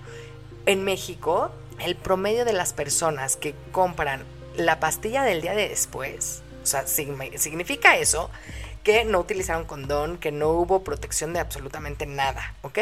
En 0.65 0.83
México, 0.83 1.51
el 1.77 1.95
promedio 1.95 2.43
de 2.43 2.53
las 2.53 2.73
personas 2.73 3.37
que 3.37 3.53
compran 3.71 4.23
la 4.55 4.79
pastilla 4.79 5.23
del 5.23 5.41
día 5.41 5.53
de 5.53 5.69
después, 5.69 6.43
o 6.63 6.65
sea, 6.65 6.85
significa 6.87 7.97
eso 7.97 8.29
que 8.83 9.05
no 9.05 9.19
utilizaron 9.19 9.65
condón, 9.65 10.17
que 10.17 10.31
no 10.31 10.49
hubo 10.49 10.83
protección 10.83 11.33
de 11.33 11.39
absolutamente 11.39 12.05
nada, 12.05 12.55
¿ok? 12.61 12.79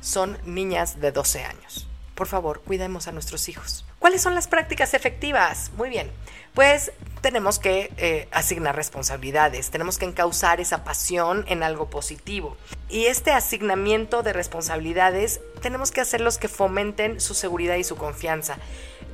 Son 0.00 0.38
niñas 0.44 1.00
de 1.00 1.12
12 1.12 1.44
años. 1.44 1.88
Por 2.14 2.26
favor, 2.26 2.60
cuidemos 2.60 3.08
a 3.08 3.12
nuestros 3.12 3.48
hijos. 3.48 3.84
¿Cuáles 3.98 4.20
son 4.20 4.34
las 4.34 4.46
prácticas 4.46 4.94
efectivas? 4.94 5.70
Muy 5.76 5.88
bien, 5.88 6.10
pues 6.54 6.92
tenemos 7.22 7.58
que 7.58 7.90
eh, 7.96 8.28
asignar 8.30 8.76
responsabilidades, 8.76 9.70
tenemos 9.70 9.96
que 9.96 10.04
encauzar 10.04 10.60
esa 10.60 10.84
pasión 10.84 11.44
en 11.48 11.62
algo 11.62 11.88
positivo. 11.88 12.56
Y 12.90 13.06
este 13.06 13.30
asignamiento 13.30 14.22
de 14.22 14.34
responsabilidades 14.34 15.40
tenemos 15.62 15.90
que 15.90 16.02
hacerlos 16.02 16.36
que 16.36 16.48
fomenten 16.48 17.20
su 17.20 17.32
seguridad 17.34 17.76
y 17.76 17.84
su 17.84 17.96
confianza 17.96 18.58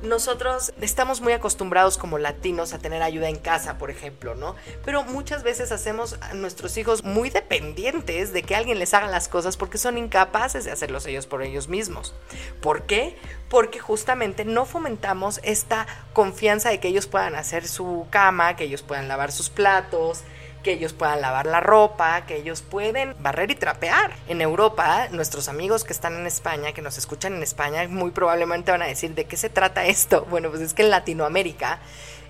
nosotros 0.01 0.73
estamos 0.81 1.21
muy 1.21 1.33
acostumbrados 1.33 1.97
como 1.97 2.17
latinos 2.17 2.73
a 2.73 2.79
tener 2.79 3.01
ayuda 3.01 3.29
en 3.29 3.37
casa, 3.37 3.77
por 3.77 3.89
ejemplo, 3.89 4.35
¿no? 4.35 4.55
Pero 4.85 5.03
muchas 5.03 5.43
veces 5.43 5.71
hacemos 5.71 6.17
a 6.21 6.33
nuestros 6.33 6.77
hijos 6.77 7.03
muy 7.03 7.29
dependientes 7.29 8.33
de 8.33 8.43
que 8.43 8.55
alguien 8.55 8.79
les 8.79 8.93
haga 8.93 9.07
las 9.07 9.27
cosas 9.27 9.57
porque 9.57 9.77
son 9.77 9.97
incapaces 9.97 10.65
de 10.65 10.71
hacerlos 10.71 11.05
ellos 11.05 11.27
por 11.27 11.43
ellos 11.43 11.67
mismos. 11.67 12.13
¿Por 12.61 12.83
qué? 12.83 13.17
Porque 13.49 13.79
justamente 13.79 14.45
no 14.45 14.65
fomentamos 14.65 15.39
esta 15.43 15.87
confianza 16.13 16.69
de 16.69 16.79
que 16.79 16.87
ellos 16.87 17.07
puedan 17.07 17.35
hacer 17.35 17.67
su 17.67 18.07
cama, 18.09 18.55
que 18.55 18.65
ellos 18.65 18.83
puedan 18.83 19.07
lavar 19.07 19.31
sus 19.31 19.49
platos, 19.49 20.23
que 20.63 20.73
ellos 20.73 20.93
puedan 20.93 21.21
lavar 21.21 21.45
la 21.45 21.59
ropa, 21.59 22.25
que 22.25 22.37
ellos 22.37 22.61
pueden 22.61 23.15
barrer 23.19 23.51
y 23.51 23.55
trapear. 23.55 24.13
En 24.27 24.41
Europa, 24.41 25.07
nuestros 25.11 25.47
amigos 25.47 25.83
que 25.83 25.93
están 25.93 26.15
en 26.15 26.25
España, 26.25 26.73
que 26.73 26.81
nos 26.81 26.97
escuchan 26.97 27.33
en 27.33 27.43
España, 27.43 27.87
muy 27.87 28.11
probablemente 28.11 28.71
van 28.71 28.81
a 28.81 28.87
decir, 28.87 29.15
¿de 29.15 29.25
qué 29.25 29.37
se 29.37 29.49
trata 29.49 29.85
esto? 29.85 30.25
Bueno, 30.29 30.49
pues 30.49 30.61
es 30.61 30.73
que 30.73 30.83
en 30.83 30.89
Latinoamérica 30.91 31.79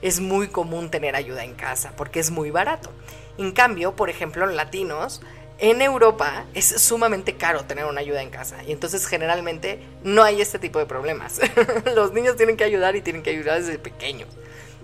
es 0.02 0.20
muy 0.20 0.48
común 0.48 0.90
tener 0.90 1.16
ayuda 1.16 1.44
en 1.44 1.54
casa 1.54 1.92
porque 1.96 2.20
es 2.20 2.32
muy 2.32 2.50
barato. 2.50 2.92
En 3.38 3.52
cambio, 3.52 3.96
por 3.96 4.10
ejemplo, 4.10 4.50
en 4.50 4.56
latinos, 4.56 5.22
en 5.60 5.82
Europa 5.82 6.46
es 6.54 6.66
sumamente 6.66 7.36
caro 7.36 7.66
tener 7.66 7.86
una 7.86 8.00
ayuda 8.00 8.22
en 8.22 8.30
casa 8.30 8.64
y 8.64 8.72
entonces 8.72 9.06
generalmente 9.06 9.80
no 10.04 10.24
hay 10.24 10.42
este 10.42 10.60
tipo 10.60 10.80
de 10.80 10.86
problemas. 10.86 11.42
Los 11.96 12.14
niños 12.14 12.38
tienen 12.38 12.56
que 12.56 12.64
ayudar 12.64 12.96
y 12.96 13.02
tienen 13.02 13.24
que 13.24 13.32
ayudar 13.32 13.60
desde 13.60 13.78
pequeños. 13.78 14.30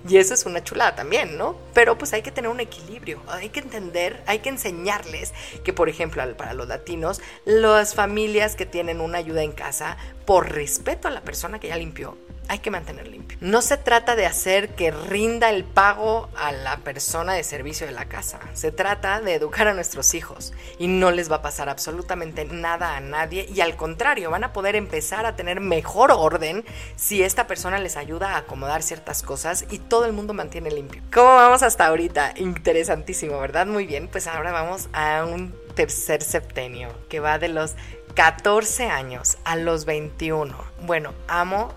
Y 0.07 0.17
eso 0.17 0.35
es 0.35 0.45
una 0.45 0.63
chulada 0.63 0.95
también, 0.95 1.37
¿no? 1.37 1.57
Pero 1.73 1.97
pues 1.97 2.13
hay 2.13 2.21
que 2.21 2.31
tener 2.31 2.51
un 2.51 2.59
equilibrio, 2.59 3.21
hay 3.27 3.49
que 3.49 3.59
entender, 3.59 4.21
hay 4.27 4.39
que 4.39 4.49
enseñarles 4.49 5.33
que, 5.63 5.73
por 5.73 5.89
ejemplo, 5.89 6.23
para 6.37 6.53
los 6.53 6.67
latinos, 6.67 7.21
las 7.43 7.95
familias 7.95 8.55
que 8.55 8.67
tienen 8.67 9.01
una 9.01 9.17
ayuda 9.17 9.41
en 9.41 9.51
casa, 9.51 9.97
por 10.25 10.51
respeto 10.51 11.07
a 11.07 11.11
la 11.11 11.21
persona 11.21 11.59
que 11.59 11.69
ya 11.69 11.77
limpió, 11.77 12.17
hay 12.47 12.59
que 12.59 12.71
mantener 12.71 13.07
limpio. 13.07 13.37
No 13.41 13.61
se 13.61 13.77
trata 13.77 14.15
de 14.15 14.25
hacer 14.25 14.75
que 14.75 14.91
rinda 14.91 15.49
el 15.49 15.63
pago 15.63 16.29
a 16.35 16.51
la 16.51 16.77
persona 16.77 17.33
de 17.33 17.43
servicio 17.43 17.85
de 17.85 17.93
la 17.93 18.05
casa. 18.05 18.39
Se 18.53 18.71
trata 18.71 19.21
de 19.21 19.33
educar 19.33 19.67
a 19.67 19.73
nuestros 19.73 20.13
hijos 20.13 20.53
y 20.79 20.87
no 20.87 21.11
les 21.11 21.31
va 21.31 21.37
a 21.37 21.41
pasar 21.41 21.69
absolutamente 21.69 22.45
nada 22.45 22.95
a 22.95 22.99
nadie 22.99 23.45
y 23.53 23.61
al 23.61 23.75
contrario, 23.75 24.31
van 24.31 24.43
a 24.43 24.53
poder 24.53 24.75
empezar 24.75 25.25
a 25.25 25.35
tener 25.35 25.59
mejor 25.59 26.11
orden 26.11 26.65
si 26.95 27.23
esta 27.23 27.47
persona 27.47 27.79
les 27.79 27.97
ayuda 27.97 28.33
a 28.33 28.37
acomodar 28.37 28.83
ciertas 28.83 29.21
cosas 29.21 29.65
y 29.69 29.79
todo 29.79 30.05
el 30.05 30.13
mundo 30.13 30.33
mantiene 30.33 30.71
limpio. 30.71 31.01
¿Cómo 31.13 31.35
vamos 31.35 31.63
hasta 31.63 31.87
ahorita? 31.87 32.33
Interesantísimo, 32.37 33.39
¿verdad? 33.39 33.65
Muy 33.67 33.85
bien, 33.85 34.07
pues 34.07 34.27
ahora 34.27 34.51
vamos 34.51 34.89
a 34.93 35.25
un 35.25 35.55
tercer 35.75 36.21
septenio 36.21 36.89
que 37.09 37.19
va 37.19 37.37
de 37.37 37.49
los 37.49 37.75
14 38.15 38.85
años 38.85 39.37
a 39.43 39.55
los 39.57 39.85
21. 39.85 40.55
Bueno, 40.81 41.13
amo 41.27 41.73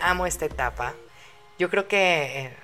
amo 0.00 0.26
esta 0.26 0.46
etapa. 0.46 0.94
Yo 1.58 1.70
creo 1.70 1.88
que 1.88 2.40
eh, 2.40 2.56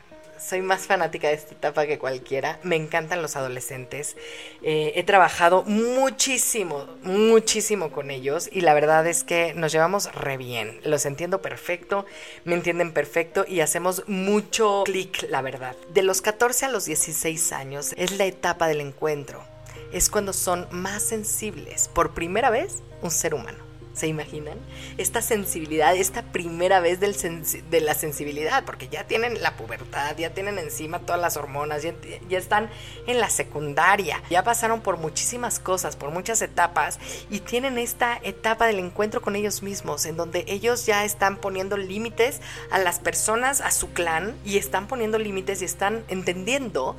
soy 0.43 0.61
más 0.61 0.83
fanática 0.83 1.29
de 1.29 1.35
esta 1.35 1.55
etapa 1.55 1.87
que 1.87 1.99
cualquiera. 1.99 2.59
Me 2.63 2.77
encantan 2.77 3.23
los 3.23 3.37
adolescentes. 3.37 4.17
Eh, 4.63 4.93
he 4.97 5.05
trabajado 5.05 5.63
muchísimo, 5.65 6.87
muchísimo 7.03 7.93
con 7.93 8.11
ellos 8.11 8.49
y 8.51 8.63
la 8.63 8.75
verdad 8.75 9.07
es 9.07 9.25
que 9.25 9.55
nos 9.55 9.73
llevamos 9.73 10.13
re 10.15 10.37
bien. 10.37 10.81
Los 10.85 11.07
entiendo 11.07 11.41
perfecto, 11.43 12.07
me 12.45 12.55
entienden 12.55 12.93
perfecto 12.93 13.45
y 13.47 13.61
hacemos 13.61 14.05
mucho 14.09 14.83
clic, 14.85 15.27
la 15.31 15.43
verdad. 15.43 15.77
De 15.93 16.03
los 16.03 16.21
14 16.21 16.67
a 16.67 16.71
los 16.71 16.85
16 16.87 17.53
años 17.53 17.95
es 17.97 18.19
la 18.19 18.25
etapa 18.25 18.67
del 18.67 18.81
encuentro. 18.81 19.45
Es 19.93 20.11
cuando 20.11 20.33
son 20.33 20.67
más 20.71 21.03
sensibles, 21.03 21.89
por 21.89 22.15
primera 22.15 22.51
vez, 22.51 22.83
un 23.03 23.11
ser 23.11 23.35
humano. 23.35 23.62
¿Se 23.95 24.07
imaginan? 24.07 24.59
Esta 24.97 25.21
sensibilidad, 25.21 25.95
esta 25.95 26.23
primera 26.23 26.81
vez 26.81 26.99
de 26.99 27.81
la 27.83 27.95
sensibilidad, 27.95 28.65
porque 28.65 28.89
ya 28.89 29.07
tienen 29.07 29.43
la 29.43 29.57
pubertad, 29.57 30.17
ya 30.17 30.31
tienen 30.31 30.59
encima 30.59 31.01
todas 31.01 31.21
las 31.21 31.37
hormonas, 31.37 31.83
ya, 31.83 32.39
están 32.39 32.71
en 33.07 33.21
la 33.21 33.29
secundaria, 33.29 34.23
ya 34.31 34.43
pasaron 34.45 34.81
por 34.81 34.97
muchísimas 34.97 35.59
cosas, 35.59 35.97
por 35.97 36.11
muchas 36.11 36.41
etapas, 36.41 36.99
y 37.29 37.41
tienen 37.41 37.77
esta 37.77 38.19
etapa 38.23 38.67
del 38.67 38.79
encuentro 38.79 39.21
con 39.21 39.37
ellos 39.37 39.63
mismos, 39.63 40.07
en 40.07 40.17
donde 40.17 40.47
ellos 40.49 40.87
ya 40.87 41.05
están 41.05 41.37
poniendo 41.37 41.77
límites 41.77 42.41
a 42.71 42.79
las 42.79 42.99
personas, 42.99 43.61
a 43.61 43.71
su 43.71 43.93
clan, 43.93 44.35
y 44.43 44.57
están 44.57 44.89
poniendo 44.89 45.19
límites 45.19 45.61
y 45.61 45.67
están 45.67 46.03
entendiendo 46.09 46.97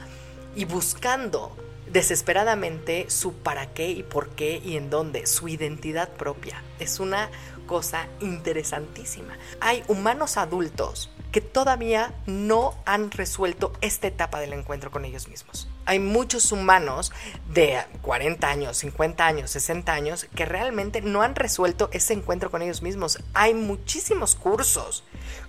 y 0.55 0.65
buscando 0.65 1.55
desesperadamente 1.93 3.05
su 3.09 3.33
para 3.33 3.67
qué 3.73 3.91
y 3.91 4.03
por 4.03 4.29
qué 4.29 4.59
y 4.65 4.75
en 4.77 4.89
dónde, 4.89 5.27
su 5.27 5.47
identidad 5.47 6.09
propia. 6.09 6.61
Es 6.79 6.99
una 6.99 7.29
cosa 7.67 8.07
interesantísima. 8.19 9.37
Hay 9.61 9.83
humanos 9.87 10.37
adultos 10.37 11.11
que 11.31 11.41
todavía 11.41 12.13
no 12.25 12.75
han 12.85 13.09
resuelto 13.09 13.73
esta 13.81 14.07
etapa 14.07 14.39
del 14.39 14.53
encuentro 14.53 14.91
con 14.91 15.05
ellos 15.05 15.27
mismos. 15.27 15.67
Hay 15.85 15.99
muchos 15.99 16.51
humanos 16.51 17.11
de 17.49 17.81
40 18.01 18.47
años, 18.47 18.77
50 18.77 19.25
años, 19.25 19.51
60 19.51 19.93
años 19.93 20.27
que 20.35 20.45
realmente 20.45 21.01
no 21.01 21.21
han 21.21 21.35
resuelto 21.35 21.89
ese 21.91 22.13
encuentro 22.13 22.51
con 22.51 22.61
ellos 22.61 22.81
mismos. 22.81 23.19
Hay 23.33 23.53
muchísimos 23.53 24.35
cursos, 24.35 25.03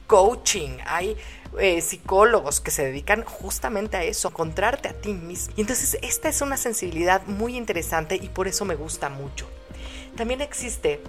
coaching, 0.07 0.79
hay 0.87 1.17
eh, 1.59 1.81
psicólogos 1.81 2.61
que 2.61 2.71
se 2.71 2.85
dedican 2.85 3.25
justamente 3.25 3.97
a 3.97 4.05
eso, 4.05 4.29
a 4.29 4.31
encontrarte 4.31 4.89
a 4.89 4.93
ti 4.93 5.13
mismo. 5.13 5.55
Y 5.57 5.63
entonces 5.63 5.99
esta 6.03 6.29
es 6.29 6.41
una 6.41 6.57
sensibilidad 6.57 7.27
muy 7.27 7.57
interesante 7.57 8.17
y 8.17 8.29
por 8.29 8.49
eso 8.49 8.65
me 8.65 8.75
gusta 8.75 9.09
mucho. 9.09 9.49
También 10.17 10.41
existe 10.41 11.01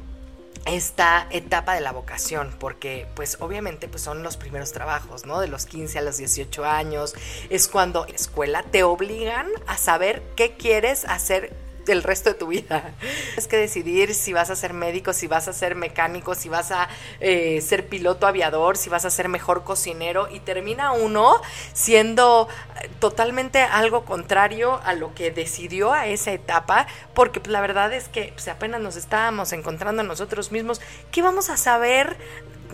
esta 0.65 1.27
etapa 1.29 1.75
de 1.75 1.81
la 1.81 1.91
vocación, 1.91 2.55
porque 2.59 3.07
pues 3.15 3.37
obviamente 3.39 3.87
pues 3.87 4.01
son 4.01 4.23
los 4.23 4.35
primeros 4.35 4.71
trabajos, 4.71 5.25
¿no? 5.25 5.39
De 5.39 5.47
los 5.47 5.65
15 5.65 5.99
a 5.99 6.01
los 6.01 6.17
18 6.17 6.65
años, 6.65 7.13
es 7.49 7.67
cuando 7.67 8.05
la 8.07 8.15
escuela 8.15 8.63
te 8.63 8.83
obligan 8.83 9.47
a 9.67 9.77
saber 9.77 10.23
qué 10.35 10.55
quieres 10.57 11.05
hacer 11.05 11.55
el 11.91 12.03
resto 12.03 12.29
de 12.29 12.35
tu 12.35 12.47
vida. 12.47 12.93
Tienes 12.99 13.47
que 13.47 13.57
decidir 13.57 14.13
si 14.13 14.33
vas 14.33 14.49
a 14.49 14.55
ser 14.55 14.73
médico, 14.73 15.13
si 15.13 15.27
vas 15.27 15.47
a 15.47 15.53
ser 15.53 15.75
mecánico, 15.75 16.35
si 16.35 16.49
vas 16.49 16.71
a 16.71 16.89
eh, 17.19 17.61
ser 17.61 17.87
piloto 17.87 18.27
aviador, 18.27 18.77
si 18.77 18.89
vas 18.89 19.05
a 19.05 19.09
ser 19.09 19.29
mejor 19.29 19.63
cocinero 19.63 20.27
y 20.31 20.39
termina 20.39 20.91
uno 20.91 21.41
siendo 21.73 22.47
eh, 22.81 22.89
totalmente 22.99 23.59
algo 23.61 24.05
contrario 24.05 24.79
a 24.83 24.93
lo 24.93 25.13
que 25.13 25.31
decidió 25.31 25.93
a 25.93 26.07
esa 26.07 26.31
etapa, 26.31 26.87
porque 27.13 27.39
pues, 27.39 27.51
la 27.51 27.61
verdad 27.61 27.93
es 27.93 28.09
que 28.09 28.31
pues, 28.33 28.47
apenas 28.47 28.81
nos 28.81 28.95
estábamos 28.95 29.53
encontrando 29.53 30.03
nosotros 30.03 30.51
mismos, 30.51 30.81
¿qué 31.11 31.21
vamos 31.21 31.49
a 31.49 31.57
saber 31.57 32.17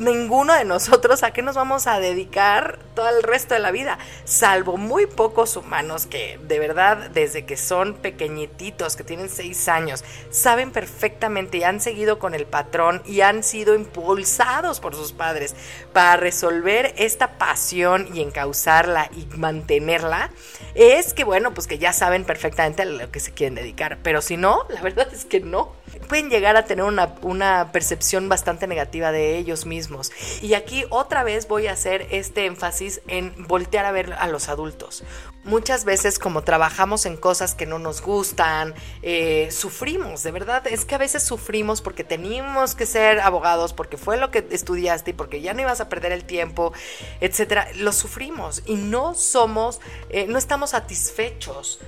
ninguno 0.01 0.53
de 0.53 0.65
nosotros 0.65 1.23
a 1.23 1.31
qué 1.31 1.41
nos 1.41 1.55
vamos 1.55 1.87
a 1.87 1.99
dedicar 1.99 2.79
todo 2.95 3.07
el 3.09 3.23
resto 3.23 3.53
de 3.53 3.59
la 3.59 3.71
vida, 3.71 3.99
salvo 4.25 4.75
muy 4.75 5.05
pocos 5.05 5.55
humanos 5.55 6.07
que 6.07 6.39
de 6.43 6.59
verdad 6.59 7.09
desde 7.11 7.45
que 7.45 7.55
son 7.55 7.93
pequeñititos, 7.93 8.95
que 8.95 9.03
tienen 9.03 9.29
seis 9.29 9.67
años, 9.69 10.03
saben 10.29 10.71
perfectamente 10.71 11.59
y 11.59 11.63
han 11.63 11.79
seguido 11.79 12.19
con 12.19 12.33
el 12.33 12.45
patrón 12.45 13.01
y 13.05 13.21
han 13.21 13.43
sido 13.43 13.75
impulsados 13.75 14.79
por 14.79 14.95
sus 14.95 15.13
padres 15.13 15.55
para 15.93 16.17
resolver 16.17 16.93
esta 16.97 17.37
pasión 17.37 18.09
y 18.13 18.21
encauzarla 18.21 19.09
y 19.15 19.25
mantenerla, 19.37 20.31
es 20.73 21.13
que 21.13 21.23
bueno, 21.23 21.53
pues 21.53 21.67
que 21.67 21.77
ya 21.77 21.93
saben 21.93 22.25
perfectamente 22.25 22.81
a 22.81 22.85
lo 22.85 23.11
que 23.11 23.19
se 23.19 23.31
quieren 23.31 23.55
dedicar, 23.55 23.99
pero 24.03 24.21
si 24.21 24.35
no, 24.35 24.65
la 24.69 24.81
verdad 24.81 25.07
es 25.13 25.25
que 25.25 25.39
no 25.39 25.80
pueden 26.07 26.29
llegar 26.29 26.55
a 26.55 26.65
tener 26.65 26.85
una, 26.85 27.15
una, 27.21 27.71
percepción 27.71 28.29
bastante 28.29 28.67
negativa 28.67 29.11
de 29.11 29.37
ellos 29.37 29.65
mismos. 29.65 30.11
Y 30.41 30.53
aquí 30.53 30.85
otra 30.89 31.23
vez 31.23 31.47
voy 31.47 31.67
a 31.67 31.73
hacer 31.73 32.07
este 32.11 32.45
énfasis 32.45 33.01
en 33.07 33.33
voltear 33.47 33.85
a 33.85 33.91
ver 33.91 34.13
a 34.13 34.27
los 34.27 34.49
adultos. 34.49 35.03
Muchas 35.43 35.85
veces 35.85 36.19
como 36.19 36.43
trabajamos 36.43 37.05
en 37.05 37.17
cosas 37.17 37.55
que 37.55 37.65
no 37.65 37.79
nos 37.79 38.01
gustan, 38.01 38.75
eh, 39.01 39.49
sufrimos, 39.51 40.21
de 40.21 40.31
verdad, 40.31 40.67
es 40.67 40.85
que 40.85 40.95
a 40.95 40.99
veces 40.99 41.23
sufrimos 41.23 41.81
porque 41.81 42.03
teníamos 42.03 42.75
que 42.75 42.85
ser 42.85 43.19
abogados, 43.19 43.73
porque 43.73 43.97
fue 43.97 44.17
lo 44.17 44.29
que 44.29 44.45
estudiaste 44.51 45.11
y 45.11 45.13
porque 45.13 45.41
ya 45.41 45.53
no 45.53 45.61
ibas 45.61 45.81
a 45.81 45.89
perder 45.89 46.11
el 46.11 46.25
tiempo, 46.25 46.73
etcétera. 47.21 47.67
Lo 47.75 47.91
sufrimos 47.91 48.61
y 48.65 48.75
no 48.75 49.15
somos, 49.15 49.81
eh, 50.09 50.27
no 50.27 50.37
estamos 50.37 50.71
satisfechos 50.71 51.79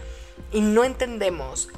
y 0.52 0.62
no 0.62 0.84
entendemos 0.84 1.70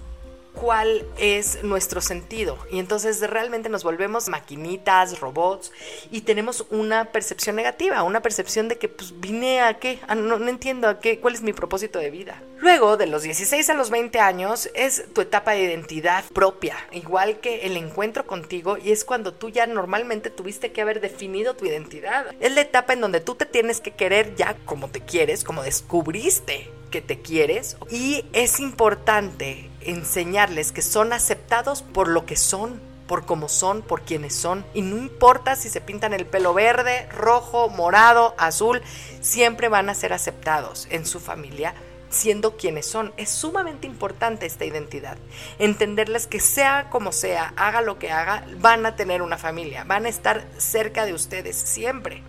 cuál 0.56 1.06
es 1.18 1.64
nuestro 1.64 2.02
sentido. 2.02 2.58
Y 2.72 2.80
entonces 2.80 3.20
realmente 3.22 3.70
nos 3.70 3.84
volvemos 3.84 4.30
maquinitas, 4.30 5.20
robots, 5.20 5.72
y 6.12 6.22
tenemos 6.22 6.66
una 6.70 7.06
percepción 7.12 7.56
negativa, 7.56 8.04
una 8.04 8.22
percepción 8.22 8.68
de 8.68 8.78
que 8.78 8.90
pues 8.90 9.20
vine 9.20 9.62
a 9.62 9.76
qué, 9.76 10.00
no, 10.10 10.40
no, 10.40 10.48
entiendo 10.48 10.88
a 10.88 11.00
qué, 11.00 11.20
cuál 11.20 11.36
es 11.36 11.42
mi 11.42 11.54
propósito 11.54 12.00
de 12.00 12.10
vida. 12.10 12.42
Luego, 12.58 12.98
de 12.98 13.06
los 13.06 13.24
16 13.24 13.70
a 13.70 13.74
los 13.74 13.90
20 13.90 14.20
años, 14.20 14.70
es 14.74 15.06
tu 15.14 15.22
etapa 15.22 15.52
de 15.52 15.64
identidad 15.64 16.24
propia, 16.34 16.78
igual 16.92 17.40
que 17.40 17.66
el 17.66 17.78
encuentro 17.78 18.26
contigo, 18.26 18.78
y 18.78 18.92
es 18.92 19.06
cuando 19.06 19.34
tú 19.34 19.50
ya 19.50 19.68
normalmente 19.68 20.30
tuviste 20.30 20.72
que 20.72 20.82
haber 20.82 21.02
definido 21.02 21.56
tu 21.56 21.66
identidad. 21.66 22.28
Es 22.40 22.54
la 22.54 22.62
etapa 22.62 22.94
en 22.94 23.02
donde 23.02 23.20
tú 23.20 23.36
te 23.36 23.46
tienes 23.46 23.82
que 23.82 23.92
querer 23.92 24.36
ya 24.36 24.56
como 24.66 24.90
te 24.90 25.02
quieres, 25.02 25.44
como 25.44 25.64
descubriste 25.64 26.70
que 26.96 27.02
te 27.02 27.20
quieres, 27.20 27.76
y 27.92 28.24
es 28.32 28.62
importante 28.62 29.70
enseñarles 29.82 30.72
que 30.72 30.82
son 30.82 31.12
aceptados 31.12 31.82
por 31.82 32.08
lo 32.08 32.26
que 32.26 32.38
son, 32.38 32.80
por 33.06 33.26
cómo 33.26 33.50
son, 33.50 33.82
por 33.82 34.04
quienes 34.04 34.34
son. 34.34 34.66
Y 34.74 34.82
no 34.82 34.96
importa 34.96 35.58
si 35.58 35.68
se 35.68 35.82
pintan 35.82 36.14
el 36.14 36.26
pelo 36.26 36.54
verde, 36.54 37.10
rojo, 37.12 37.68
morado, 37.68 38.34
azul, 38.38 38.82
siempre 39.20 39.68
van 39.68 39.90
a 39.90 39.94
ser 39.94 40.14
aceptados 40.14 40.88
en 40.90 41.06
su 41.06 41.20
familia 41.20 41.74
siendo 42.10 42.56
quienes 42.56 42.86
son. 42.86 43.12
Es 43.18 43.30
sumamente 43.30 43.88
importante 43.88 44.46
esta 44.46 44.64
identidad. 44.64 45.18
Entenderles 45.60 46.28
que 46.28 46.40
sea 46.40 46.90
como 46.92 47.12
sea, 47.12 47.52
haga 47.58 47.82
lo 47.82 48.00
que 48.00 48.10
haga, 48.10 48.48
van 48.60 48.86
a 48.86 48.96
tener 48.96 49.22
una 49.22 49.38
familia, 49.38 49.84
van 49.84 50.06
a 50.06 50.10
estar 50.10 50.48
cerca 50.58 51.06
de 51.06 51.14
ustedes 51.14 51.58
siempre. 51.58 52.24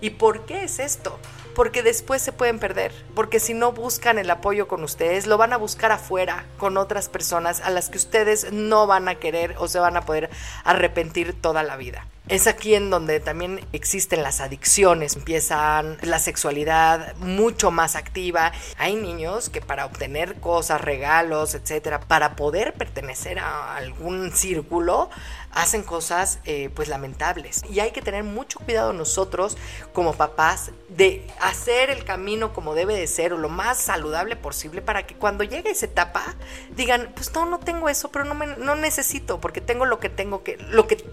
¿Y 0.00 0.10
por 0.10 0.46
qué 0.46 0.62
es 0.62 0.78
esto? 0.78 1.18
Porque 1.54 1.82
después 1.82 2.22
se 2.22 2.32
pueden 2.32 2.58
perder, 2.58 2.92
porque 3.14 3.40
si 3.40 3.54
no 3.54 3.72
buscan 3.72 4.18
el 4.18 4.30
apoyo 4.30 4.68
con 4.68 4.82
ustedes, 4.84 5.26
lo 5.26 5.38
van 5.38 5.52
a 5.52 5.56
buscar 5.56 5.92
afuera 5.92 6.46
con 6.58 6.76
otras 6.76 7.08
personas 7.08 7.60
a 7.60 7.70
las 7.70 7.88
que 7.88 7.98
ustedes 7.98 8.52
no 8.52 8.86
van 8.86 9.08
a 9.08 9.16
querer 9.16 9.54
o 9.58 9.68
se 9.68 9.78
van 9.78 9.96
a 9.96 10.02
poder 10.02 10.30
arrepentir 10.64 11.40
toda 11.40 11.62
la 11.62 11.76
vida. 11.76 12.06
Es 12.26 12.46
aquí 12.46 12.74
en 12.74 12.88
donde 12.88 13.20
también 13.20 13.60
existen 13.74 14.22
las 14.22 14.40
adicciones, 14.40 15.14
empiezan 15.14 15.98
la 16.00 16.18
sexualidad 16.18 17.14
mucho 17.16 17.70
más 17.70 17.96
activa. 17.96 18.50
Hay 18.78 18.96
niños 18.96 19.50
que 19.50 19.60
para 19.60 19.84
obtener 19.84 20.36
cosas, 20.40 20.80
regalos, 20.80 21.54
etcétera, 21.54 22.00
para 22.00 22.34
poder 22.34 22.72
pertenecer 22.72 23.38
a 23.38 23.76
algún 23.76 24.32
círculo, 24.32 25.10
hacen 25.50 25.82
cosas 25.82 26.38
eh, 26.46 26.70
pues 26.74 26.88
lamentables. 26.88 27.62
Y 27.68 27.80
hay 27.80 27.90
que 27.90 28.00
tener 28.00 28.24
mucho 28.24 28.58
cuidado 28.58 28.94
nosotros 28.94 29.58
como 29.92 30.14
papás 30.14 30.70
de 30.88 31.26
hacer 31.42 31.90
el 31.90 32.04
camino 32.04 32.54
como 32.54 32.74
debe 32.74 32.96
de 32.96 33.06
ser 33.06 33.34
o 33.34 33.38
lo 33.38 33.50
más 33.50 33.76
saludable 33.76 34.34
posible 34.34 34.80
para 34.80 35.06
que 35.06 35.14
cuando 35.14 35.44
llegue 35.44 35.68
esa 35.68 35.84
etapa 35.84 36.36
digan, 36.74 37.12
pues 37.14 37.34
no, 37.34 37.44
no 37.44 37.58
tengo 37.58 37.90
eso, 37.90 38.10
pero 38.10 38.24
no, 38.24 38.34
me, 38.34 38.46
no 38.46 38.76
necesito 38.76 39.42
porque 39.42 39.60
tengo 39.60 39.84
lo 39.84 40.00
que 40.00 40.08
tengo 40.08 40.42
que, 40.42 40.56
lo 40.70 40.86
que 40.86 41.04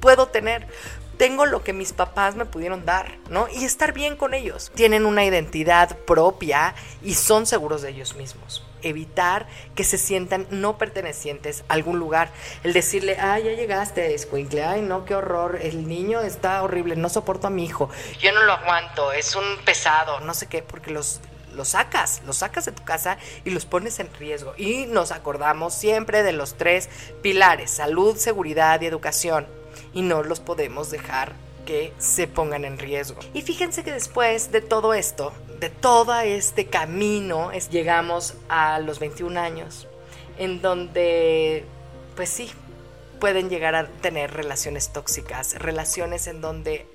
puedo 0.00 0.28
tener. 0.28 0.66
Tengo 1.16 1.46
lo 1.46 1.64
que 1.64 1.72
mis 1.72 1.92
papás 1.92 2.36
me 2.36 2.44
pudieron 2.44 2.84
dar, 2.84 3.18
¿no? 3.28 3.48
Y 3.48 3.64
estar 3.64 3.92
bien 3.92 4.16
con 4.16 4.34
ellos. 4.34 4.70
Tienen 4.74 5.04
una 5.04 5.24
identidad 5.24 5.96
propia 5.98 6.74
y 7.02 7.14
son 7.14 7.44
seguros 7.44 7.82
de 7.82 7.90
ellos 7.90 8.14
mismos 8.14 8.62
evitar 8.82 9.46
que 9.74 9.84
se 9.84 9.98
sientan 9.98 10.46
no 10.50 10.78
pertenecientes 10.78 11.64
a 11.68 11.74
algún 11.74 11.98
lugar. 11.98 12.30
El 12.62 12.72
decirle, 12.72 13.16
ay, 13.18 13.44
ya 13.44 13.52
llegaste, 13.52 14.14
escuincle, 14.14 14.64
ay, 14.64 14.82
no, 14.82 15.04
qué 15.04 15.14
horror, 15.14 15.58
el 15.62 15.88
niño 15.88 16.20
está 16.20 16.62
horrible, 16.62 16.96
no 16.96 17.08
soporto 17.08 17.46
a 17.46 17.50
mi 17.50 17.64
hijo, 17.64 17.90
yo 18.20 18.32
no 18.32 18.42
lo 18.42 18.52
aguanto, 18.52 19.12
es 19.12 19.34
un 19.34 19.44
pesado, 19.64 20.20
no 20.20 20.34
sé 20.34 20.46
qué, 20.46 20.62
porque 20.62 20.90
los, 20.90 21.20
los 21.54 21.68
sacas, 21.68 22.22
los 22.26 22.38
sacas 22.38 22.64
de 22.64 22.72
tu 22.72 22.84
casa 22.84 23.18
y 23.44 23.50
los 23.50 23.64
pones 23.64 23.98
en 23.98 24.12
riesgo. 24.14 24.54
Y 24.56 24.86
nos 24.86 25.12
acordamos 25.12 25.74
siempre 25.74 26.22
de 26.22 26.32
los 26.32 26.56
tres 26.56 26.88
pilares, 27.22 27.70
salud, 27.70 28.16
seguridad 28.16 28.80
y 28.80 28.86
educación 28.86 29.57
y 29.92 30.02
no 30.02 30.22
los 30.22 30.40
podemos 30.40 30.90
dejar 30.90 31.32
que 31.66 31.92
se 31.98 32.26
pongan 32.26 32.64
en 32.64 32.78
riesgo. 32.78 33.20
Y 33.34 33.42
fíjense 33.42 33.84
que 33.84 33.92
después 33.92 34.52
de 34.52 34.62
todo 34.62 34.94
esto, 34.94 35.32
de 35.60 35.68
todo 35.68 36.18
este 36.20 36.66
camino, 36.66 37.52
es, 37.52 37.68
llegamos 37.68 38.34
a 38.48 38.78
los 38.78 38.98
21 38.98 39.38
años, 39.38 39.86
en 40.38 40.62
donde, 40.62 41.66
pues 42.16 42.30
sí, 42.30 42.50
pueden 43.20 43.50
llegar 43.50 43.74
a 43.74 43.86
tener 43.86 44.32
relaciones 44.32 44.92
tóxicas, 44.92 45.58
relaciones 45.58 46.26
en 46.26 46.40
donde 46.40 46.86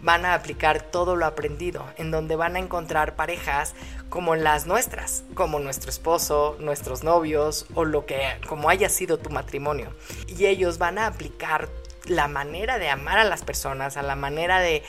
van 0.00 0.26
a 0.26 0.34
aplicar 0.34 0.82
todo 0.82 1.16
lo 1.16 1.26
aprendido, 1.26 1.84
en 1.96 2.10
donde 2.10 2.36
van 2.36 2.56
a 2.56 2.58
encontrar 2.58 3.16
parejas 3.16 3.74
como 4.10 4.36
las 4.36 4.66
nuestras, 4.66 5.24
como 5.34 5.58
nuestro 5.58 5.90
esposo, 5.90 6.56
nuestros 6.60 7.02
novios 7.02 7.66
o 7.74 7.84
lo 7.84 8.04
que 8.04 8.20
como 8.46 8.68
haya 8.68 8.88
sido 8.88 9.18
tu 9.18 9.30
matrimonio. 9.30 9.92
Y 10.28 10.46
ellos 10.46 10.78
van 10.78 10.98
a 10.98 11.06
aplicar 11.06 11.68
la 12.06 12.28
manera 12.28 12.78
de 12.78 12.88
amar 12.88 13.18
a 13.18 13.24
las 13.24 13.42
personas, 13.42 13.96
a 13.96 14.02
la 14.02 14.16
manera 14.16 14.60
de, 14.60 14.82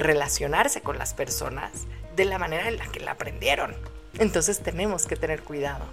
relacionarse 0.00 0.80
con 0.80 0.98
las 0.98 1.14
personas, 1.14 1.86
de 2.16 2.24
la 2.24 2.38
manera 2.38 2.68
en 2.68 2.78
la 2.78 2.86
que 2.86 3.00
la 3.00 3.12
aprendieron. 3.12 3.76
Entonces 4.18 4.60
tenemos 4.60 5.06
que 5.06 5.14
tener 5.14 5.42
cuidado. 5.42 5.84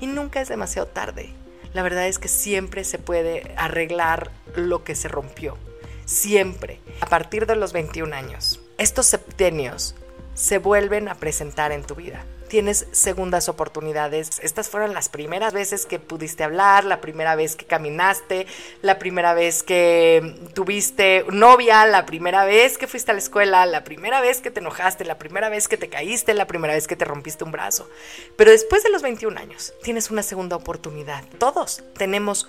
Y 0.00 0.06
nunca 0.06 0.40
es 0.40 0.48
demasiado 0.48 0.88
tarde. 0.88 1.34
La 1.74 1.82
verdad 1.82 2.06
es 2.06 2.18
que 2.18 2.28
siempre 2.28 2.84
se 2.84 2.98
puede 2.98 3.52
arreglar 3.56 4.30
lo 4.54 4.84
que 4.84 4.94
se 4.94 5.08
rompió. 5.08 5.58
Siempre. 6.06 6.80
A 7.00 7.06
partir 7.06 7.46
de 7.46 7.56
los 7.56 7.74
21 7.74 8.14
años. 8.14 8.60
Estos 8.78 9.06
septenios 9.06 9.94
se 10.34 10.56
vuelven 10.58 11.08
a 11.08 11.16
presentar 11.16 11.72
en 11.72 11.84
tu 11.84 11.94
vida 11.94 12.24
tienes 12.48 12.86
segundas 12.92 13.48
oportunidades. 13.48 14.40
Estas 14.42 14.68
fueron 14.68 14.94
las 14.94 15.08
primeras 15.08 15.52
veces 15.52 15.86
que 15.86 15.98
pudiste 15.98 16.44
hablar, 16.44 16.84
la 16.84 17.00
primera 17.00 17.36
vez 17.36 17.56
que 17.56 17.64
caminaste, 17.64 18.46
la 18.82 18.98
primera 18.98 19.34
vez 19.34 19.62
que 19.62 20.36
tuviste 20.54 21.24
novia, 21.30 21.86
la 21.86 22.06
primera 22.06 22.44
vez 22.44 22.78
que 22.78 22.86
fuiste 22.86 23.10
a 23.10 23.14
la 23.14 23.20
escuela, 23.20 23.66
la 23.66 23.84
primera 23.84 24.20
vez 24.20 24.40
que 24.40 24.50
te 24.50 24.60
enojaste, 24.60 25.04
la 25.04 25.18
primera 25.18 25.48
vez 25.48 25.68
que 25.68 25.76
te 25.76 25.88
caíste, 25.88 26.34
la 26.34 26.46
primera 26.46 26.74
vez 26.74 26.86
que 26.86 26.96
te 26.96 27.04
rompiste 27.04 27.44
un 27.44 27.52
brazo. 27.52 27.88
Pero 28.36 28.50
después 28.50 28.82
de 28.82 28.90
los 28.90 29.02
21 29.02 29.38
años, 29.38 29.74
tienes 29.82 30.10
una 30.10 30.22
segunda 30.22 30.56
oportunidad. 30.56 31.24
Todos 31.38 31.82
tenemos 31.96 32.48